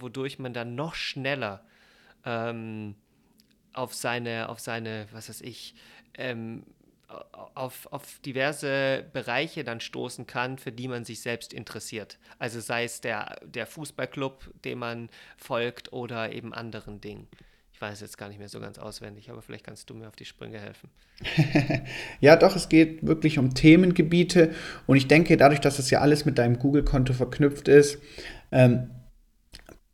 wodurch 0.00 0.38
man 0.38 0.52
dann 0.52 0.74
noch 0.74 0.94
schneller 0.94 1.64
ähm, 2.24 2.94
auf 3.72 3.94
seine, 3.94 4.48
auf 4.48 4.60
seine, 4.60 5.06
was 5.12 5.28
weiß 5.28 5.42
ich, 5.42 5.74
ähm, 6.14 6.64
auf, 7.54 7.86
auf 7.92 8.18
diverse 8.24 9.04
Bereiche 9.12 9.62
dann 9.64 9.80
stoßen 9.80 10.26
kann, 10.26 10.58
für 10.58 10.72
die 10.72 10.88
man 10.88 11.04
sich 11.04 11.20
selbst 11.20 11.52
interessiert. 11.52 12.18
Also 12.38 12.60
sei 12.60 12.84
es 12.84 13.00
der, 13.00 13.38
der 13.44 13.66
Fußballclub, 13.66 14.52
dem 14.64 14.80
man 14.80 15.08
folgt 15.36 15.92
oder 15.92 16.32
eben 16.32 16.52
anderen 16.52 17.00
Dingen. 17.00 17.28
Ich 17.72 17.80
weiß 17.80 18.00
jetzt 18.00 18.16
gar 18.16 18.28
nicht 18.28 18.38
mehr 18.38 18.48
so 18.48 18.58
ganz 18.58 18.78
auswendig, 18.78 19.30
aber 19.30 19.42
vielleicht 19.42 19.64
kannst 19.64 19.90
du 19.90 19.94
mir 19.94 20.08
auf 20.08 20.16
die 20.16 20.24
Sprünge 20.24 20.58
helfen. 20.58 20.88
ja, 22.20 22.34
doch, 22.36 22.56
es 22.56 22.68
geht 22.68 23.06
wirklich 23.06 23.38
um 23.38 23.54
Themengebiete 23.54 24.54
und 24.86 24.96
ich 24.96 25.08
denke, 25.08 25.36
dadurch, 25.36 25.60
dass 25.60 25.78
es 25.78 25.90
ja 25.90 26.00
alles 26.00 26.24
mit 26.24 26.38
deinem 26.38 26.58
Google-Konto 26.58 27.12
verknüpft 27.12 27.68
ist, 27.68 27.98
ähm, 28.50 28.90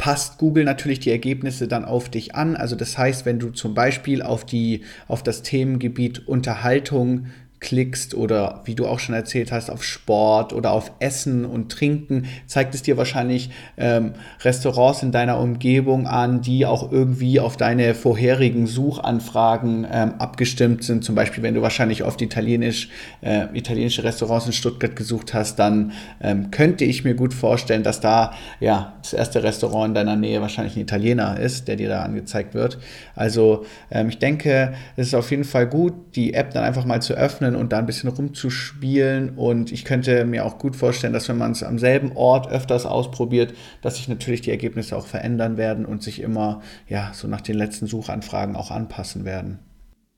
passt 0.03 0.39
Google 0.39 0.65
natürlich 0.65 0.99
die 0.99 1.13
Ergebnisse 1.13 1.69
dann 1.69 1.85
auf 1.85 2.09
dich 2.09 2.35
an. 2.35 2.57
Also 2.57 2.75
das 2.75 2.99
heißt, 2.99 3.25
wenn 3.25 3.39
du 3.39 3.51
zum 3.51 3.73
Beispiel 3.73 4.21
auf, 4.21 4.45
die, 4.45 4.83
auf 5.07 5.23
das 5.23 5.43
Themengebiet 5.43 6.27
Unterhaltung 6.27 7.27
klickst 7.63 8.15
oder 8.15 8.61
wie 8.65 8.75
du 8.75 8.87
auch 8.87 8.99
schon 8.99 9.15
erzählt 9.15 9.53
hast, 9.53 9.71
auf 9.71 9.83
Sport 9.83 10.53
oder 10.53 10.73
auf 10.73 10.93
Essen 10.99 11.47
und 11.47 11.73
Trinken, 11.73 12.27
zeigt 12.47 12.75
es 12.75 12.83
dir 12.83 12.99
wahrscheinlich 12.99 13.51
ähm, 13.79 14.13
Restaurants 14.41 15.03
in 15.03 15.13
deiner 15.13 15.39
Umgebung 15.39 16.07
an, 16.07 16.43
die 16.43 16.67
auch 16.67 16.93
irgendwie 16.93 17.41
auf 17.41 17.57
deine 17.57 17.95
vorherigen 17.95 18.67
Suchanfragen 18.67 19.87
ähm, 19.91 20.15
abgestimmt 20.19 20.85
sind. 20.85 21.05
Zum 21.05 21.15
Beispiel, 21.15 21.43
wenn 21.43 21.55
du 21.55 21.63
wahrscheinlich 21.63 22.03
oft 22.03 22.21
italienisch, 22.21 22.91
äh, 23.23 23.47
italienische 23.55 24.05
Restaurants 24.05 24.47
in 24.47 24.53
Stuttgart 24.53 24.95
gesucht 24.95 25.33
hast, 25.33 25.59
dann 25.59 25.93
ähm, 26.21 26.51
könnte 26.51 26.85
ich 26.85 27.05
mir 27.05 27.15
gut 27.15 27.33
vorstellen, 27.33 27.85
dass 27.85 28.01
da 28.01 28.33
ja 28.61 28.95
das 29.01 29.13
erste 29.13 29.43
Restaurant 29.43 29.91
in 29.91 29.95
deiner 29.95 30.17
Nähe 30.17 30.41
wahrscheinlich 30.41 30.77
ein 30.77 30.83
Italiener 30.83 31.39
ist, 31.39 31.69
der 31.69 31.77
dir 31.77 31.89
da 31.89 32.03
angezeigt 32.03 32.55
wird. 32.55 32.79
Also 33.15 33.65
ähm, 33.91 34.09
ich 34.09 34.19
denke, 34.19 34.75
es 34.97 35.09
ist 35.09 35.15
auf 35.15 35.31
jeden 35.31 35.45
Fall 35.45 35.69
gut, 35.69 35.95
die 36.17 36.35
App 36.35 36.53
dann 36.53 36.65
einfach 36.65 36.85
mal 36.85 37.01
zu 37.01 37.15
öffnen 37.15 37.52
öffnen 37.53 37.57
und 37.57 37.73
da 37.73 37.79
ein 37.79 37.87
bisschen 37.87 38.11
rumzuspielen. 38.11 39.37
Und 39.37 39.73
ich 39.73 39.85
könnte 39.85 40.25
mir 40.25 40.45
auch 40.45 40.59
gut 40.59 40.77
vorstellen, 40.77 41.13
dass 41.13 41.29
wenn 41.29 41.39
man 41.39 41.53
es 41.53 41.63
am 41.63 41.79
selben 41.79 42.13
Ort 42.17 42.51
öfters 42.51 42.87
ausprobiert, 42.87 43.55
dass 43.83 43.97
sich 43.97 44.09
natürlich 44.09 44.41
die 44.41 44.51
Ergebnisse 44.51 44.97
auch 44.97 45.07
verändern 45.07 45.57
werden 45.57 45.87
und 45.87 46.03
sich 46.03 46.21
immer 46.21 46.63
ja 46.89 47.13
so 47.15 47.29
nach 47.29 47.41
den 47.41 47.57
letzten 47.57 47.87
Suchanfragen 47.87 48.57
auch 48.57 48.71
anpassen 48.71 49.25
werden. 49.25 49.59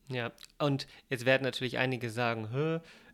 Ja, 0.08 0.32
und 0.58 0.86
jetzt 1.08 1.24
werden 1.24 1.44
natürlich 1.44 1.78
einige 1.78 2.10
sagen, 2.10 2.48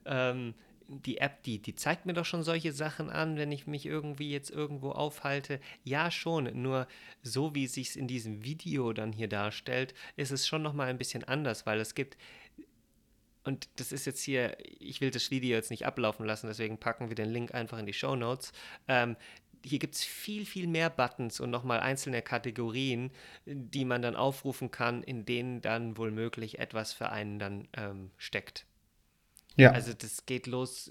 ähm, 0.05 0.55
die 0.89 1.19
App, 1.19 1.45
die, 1.45 1.63
die 1.63 1.77
zeigt 1.77 2.05
mir 2.05 2.15
doch 2.15 2.25
schon 2.25 2.43
solche 2.43 2.73
Sachen 2.73 3.11
an, 3.11 3.37
wenn 3.37 3.53
ich 3.53 3.69
mich 3.69 3.87
irgendwie 3.87 4.33
jetzt 4.33 4.51
irgendwo 4.51 4.91
aufhalte. 4.91 5.61
Ja, 5.85 6.11
schon, 6.11 6.51
nur 6.61 6.89
so 7.23 7.55
wie 7.55 7.67
es 7.67 7.75
sich 7.75 7.97
in 7.97 8.09
diesem 8.09 8.43
Video 8.43 8.93
dann 8.93 9.13
hier 9.13 9.29
darstellt, 9.29 9.95
ist 10.17 10.33
es 10.33 10.49
schon 10.49 10.63
nochmal 10.63 10.89
ein 10.89 10.99
bisschen 10.99 11.23
anders, 11.23 11.65
weil 11.65 11.79
es 11.79 11.95
gibt 11.95 12.17
und 13.45 13.69
das 13.77 13.93
ist 13.93 14.07
jetzt 14.07 14.23
hier, 14.23 14.57
ich 14.81 15.01
will 15.01 15.11
das 15.11 15.31
Video 15.31 15.57
jetzt 15.57 15.71
nicht 15.71 15.87
ablaufen 15.87 16.27
lassen, 16.27 16.47
deswegen 16.47 16.79
packen 16.79 17.09
wir 17.09 17.15
den 17.15 17.31
Link 17.31 17.55
einfach 17.55 17.79
in 17.79 17.87
die 17.87 17.93
Show 17.93 18.17
Notes. 18.17 18.53
Ähm, 18.89 19.17
hier 19.65 19.79
gibt 19.79 19.95
es 19.95 20.05
viel, 20.05 20.47
viel 20.47 20.67
mehr 20.67 20.91
Buttons 20.91 21.41
und 21.41 21.51
nochmal 21.51 21.81
einzelne 21.81 22.23
Kategorien, 22.23 23.11
die 23.45 23.85
man 23.85 24.03
dann 24.03 24.17
aufrufen 24.17 24.71
kann, 24.71 25.03
in 25.03 25.27
denen 25.27 25.61
dann 25.61 25.97
wohl 25.97 26.11
möglich 26.11 26.59
etwas 26.59 26.93
für 26.93 27.11
einen 27.11 27.39
dann 27.39 27.69
ähm, 27.77 28.11
steckt. 28.17 28.67
Ja. 29.57 29.73
Also 29.73 29.93
das 29.93 30.25
geht 30.27 30.47
los 30.47 30.91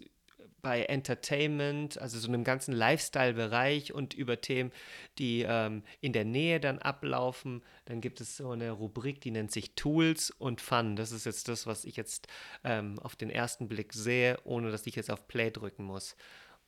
bei 0.61 0.83
Entertainment, 0.83 1.97
also 1.97 2.19
so 2.19 2.27
einem 2.27 2.43
ganzen 2.43 2.73
Lifestyle-Bereich 2.73 3.93
und 3.93 4.13
über 4.13 4.41
Themen, 4.41 4.71
die 5.17 5.45
ähm, 5.47 5.83
in 6.01 6.13
der 6.13 6.25
Nähe 6.25 6.59
dann 6.59 6.79
ablaufen. 6.79 7.63
Dann 7.85 8.01
gibt 8.01 8.21
es 8.21 8.37
so 8.37 8.51
eine 8.51 8.71
Rubrik, 8.71 9.21
die 9.21 9.31
nennt 9.31 9.51
sich 9.51 9.75
Tools 9.75 10.31
und 10.31 10.61
Fun. 10.61 10.95
Das 10.95 11.11
ist 11.11 11.25
jetzt 11.25 11.47
das, 11.47 11.67
was 11.67 11.85
ich 11.85 11.95
jetzt 11.95 12.27
ähm, 12.63 12.99
auf 12.99 13.15
den 13.15 13.29
ersten 13.29 13.67
Blick 13.67 13.93
sehe, 13.93 14.39
ohne 14.43 14.71
dass 14.71 14.87
ich 14.87 14.95
jetzt 14.95 15.11
auf 15.11 15.27
Play 15.27 15.51
drücken 15.51 15.83
muss. 15.83 16.15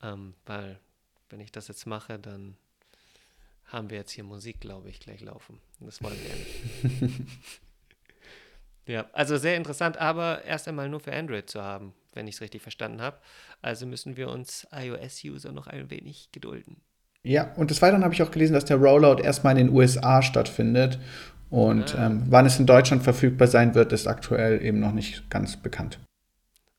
Ähm, 0.02 0.36
weil, 0.46 0.80
wenn 1.30 1.40
ich 1.40 1.52
das 1.52 1.68
jetzt 1.68 1.86
mache, 1.86 2.20
dann 2.20 2.58
haben 3.66 3.90
wir 3.90 3.98
jetzt 3.98 4.12
hier 4.12 4.24
Musik, 4.24 4.60
glaube 4.60 4.90
ich, 4.90 5.00
gleich 5.00 5.22
laufen. 5.22 5.60
Das 5.80 6.04
wollen 6.04 6.18
wir 6.22 7.00
nicht. 7.10 7.28
ja, 8.86 9.06
also 9.14 9.38
sehr 9.38 9.58
interessant, 9.58 9.98
aber 9.98 10.44
erst 10.44 10.68
einmal 10.68 10.90
nur 10.90 11.00
für 11.00 11.14
Android 11.14 11.50
zu 11.50 11.62
haben 11.62 11.94
wenn 12.14 12.28
ich 12.28 12.36
es 12.36 12.42
richtig 12.42 12.62
verstanden 12.62 13.02
habe. 13.02 13.18
Also 13.62 13.86
müssen 13.86 14.18
wir 14.18 14.30
uns 14.30 14.68
iOS-User 14.72 15.52
noch 15.52 15.68
ein 15.68 15.90
wenig 15.90 16.30
gedulden. 16.32 16.78
Ja, 17.24 17.54
und 17.56 17.70
des 17.70 17.82
Weiteren 17.82 18.04
habe 18.04 18.14
ich 18.14 18.24
auch 18.24 18.32
gelesen, 18.32 18.54
dass 18.54 18.66
der 18.66 18.78
Rollout 18.78 19.22
erstmal 19.22 19.58
in 19.58 19.68
den 19.68 19.76
USA 19.76 20.22
stattfindet. 20.22 21.00
Und 21.50 21.96
ah. 21.96 22.08
ähm, 22.08 22.24
wann 22.30 22.46
es 22.46 22.60
in 22.60 22.66
Deutschland 22.66 23.04
verfügbar 23.04 23.48
sein 23.48 23.76
wird, 23.76 23.92
ist 23.92 24.08
aktuell 24.08 24.64
eben 24.64 24.80
noch 24.80 24.94
nicht 24.94 25.30
ganz 25.30 25.58
bekannt. 25.58 26.00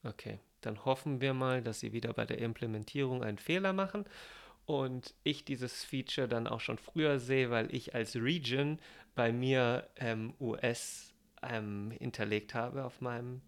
Okay, 0.03 0.41
dann 0.63 0.85
hoffen 0.85 1.21
wir 1.21 1.35
mal, 1.35 1.63
dass 1.63 1.81
sie 1.81 1.93
wieder 1.93 2.13
bei 2.13 2.25
der 2.25 2.39
Implementierung 2.39 3.23
einen 3.23 3.39
Fehler 3.39 3.73
machen 3.73 4.05
und 4.65 5.15
ich 5.23 5.45
dieses 5.45 5.85
Feature 5.85 6.27
dann 6.27 6.47
auch 6.47 6.61
schon 6.61 6.79
früher 6.79 7.21
sehe, 7.21 7.51
weil 7.51 7.73
ich 7.73 7.95
als 7.95 8.17
Region 8.17 8.79
bei 9.15 9.31
mir 9.31 9.87
ähm, 9.97 10.33
US 10.41 11.12
ähm, 11.43 11.93
hinterlegt 11.99 12.55
habe 12.55 12.85
auf 12.85 13.01
meinem 13.01 13.41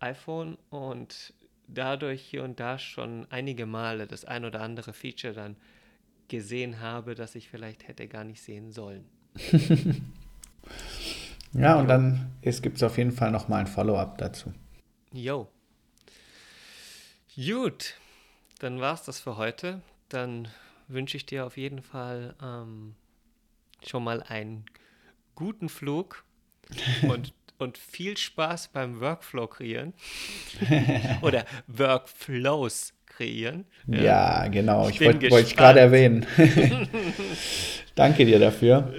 iPhone 0.00 0.58
und 0.70 1.34
dadurch 1.68 2.22
hier 2.22 2.44
und 2.44 2.60
da 2.60 2.78
schon 2.78 3.26
einige 3.30 3.66
Male 3.66 4.06
das 4.06 4.24
ein 4.24 4.44
oder 4.44 4.60
andere 4.60 4.92
Feature 4.92 5.32
dann 5.32 5.56
gesehen 6.28 6.80
habe, 6.80 7.14
das 7.14 7.34
ich 7.34 7.48
vielleicht 7.48 7.88
hätte 7.88 8.08
gar 8.08 8.24
nicht 8.24 8.42
sehen 8.42 8.72
sollen. 8.72 9.04
ja, 11.52 11.78
und 11.78 11.88
dann 11.88 12.32
gibt 12.42 12.76
es 12.76 12.82
auf 12.82 12.98
jeden 12.98 13.12
Fall 13.12 13.30
nochmal 13.30 13.60
ein 13.60 13.66
Follow-up 13.66 14.18
dazu. 14.18 14.52
Jo. 15.12 15.48
Gut, 17.36 17.98
dann 18.58 18.80
war 18.80 18.94
es 18.94 19.02
das 19.02 19.20
für 19.20 19.36
heute. 19.36 19.82
Dann 20.08 20.48
wünsche 20.88 21.16
ich 21.16 21.26
dir 21.26 21.46
auf 21.46 21.56
jeden 21.56 21.82
Fall 21.82 22.34
ähm, 22.42 22.94
schon 23.86 24.04
mal 24.04 24.22
einen 24.22 24.64
guten 25.34 25.68
Flug 25.68 26.24
und 27.02 27.32
und 27.62 27.78
viel 27.78 28.16
Spaß 28.16 28.68
beim 28.68 29.00
Workflow 29.00 29.46
kreieren 29.46 29.94
oder 31.22 31.46
Workflows 31.68 32.92
kreieren. 33.06 33.66
Ja, 33.86 34.48
genau. 34.48 34.88
Ich, 34.88 35.00
ich 35.00 35.06
wollte 35.06 35.30
wollt 35.30 35.56
gerade 35.56 35.80
erwähnen. 35.80 36.26
Danke 37.94 38.24
dir 38.24 38.38
dafür. 38.38 38.94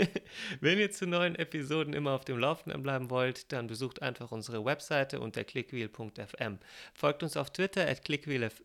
Wenn 0.60 0.78
ihr 0.78 0.90
zu 0.90 1.06
neuen 1.06 1.36
Episoden 1.36 1.94
immer 1.94 2.12
auf 2.12 2.24
dem 2.24 2.38
Laufenden 2.38 2.82
bleiben 2.82 3.08
wollt, 3.08 3.52
dann 3.52 3.68
besucht 3.68 4.02
einfach 4.02 4.32
unsere 4.32 4.64
Webseite 4.64 5.20
unter 5.20 5.44
clickwheel.fm. 5.44 6.58
Folgt 6.92 7.22
uns 7.22 7.36
auf 7.36 7.50
Twitter 7.50 7.88
at 7.88 8.04
clickwheelfm 8.04 8.62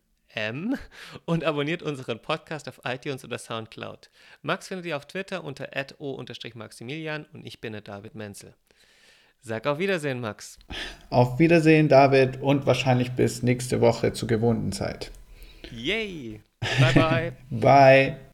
und 1.24 1.44
abonniert 1.44 1.82
unseren 1.82 2.20
Podcast 2.20 2.68
auf 2.68 2.80
iTunes 2.84 3.24
oder 3.24 3.38
Soundcloud. 3.38 4.10
Max 4.42 4.68
findet 4.68 4.86
ihr 4.86 4.96
auf 4.96 5.06
Twitter 5.06 5.44
unter 5.44 5.68
o-maximilian 5.98 7.26
und 7.32 7.46
ich 7.46 7.60
bin 7.60 7.72
der 7.72 7.82
David 7.82 8.14
Menzel. 8.14 8.54
Sag 9.40 9.66
auf 9.66 9.78
Wiedersehen, 9.78 10.20
Max. 10.20 10.58
Auf 11.10 11.38
Wiedersehen, 11.38 11.88
David, 11.88 12.42
und 12.42 12.66
wahrscheinlich 12.66 13.12
bis 13.12 13.42
nächste 13.42 13.80
Woche 13.80 14.12
zur 14.12 14.28
gewohnten 14.28 14.72
Zeit. 14.72 15.10
Yay! 15.70 16.42
Bye, 16.60 16.92
bye. 16.94 17.32
bye. 17.50 18.27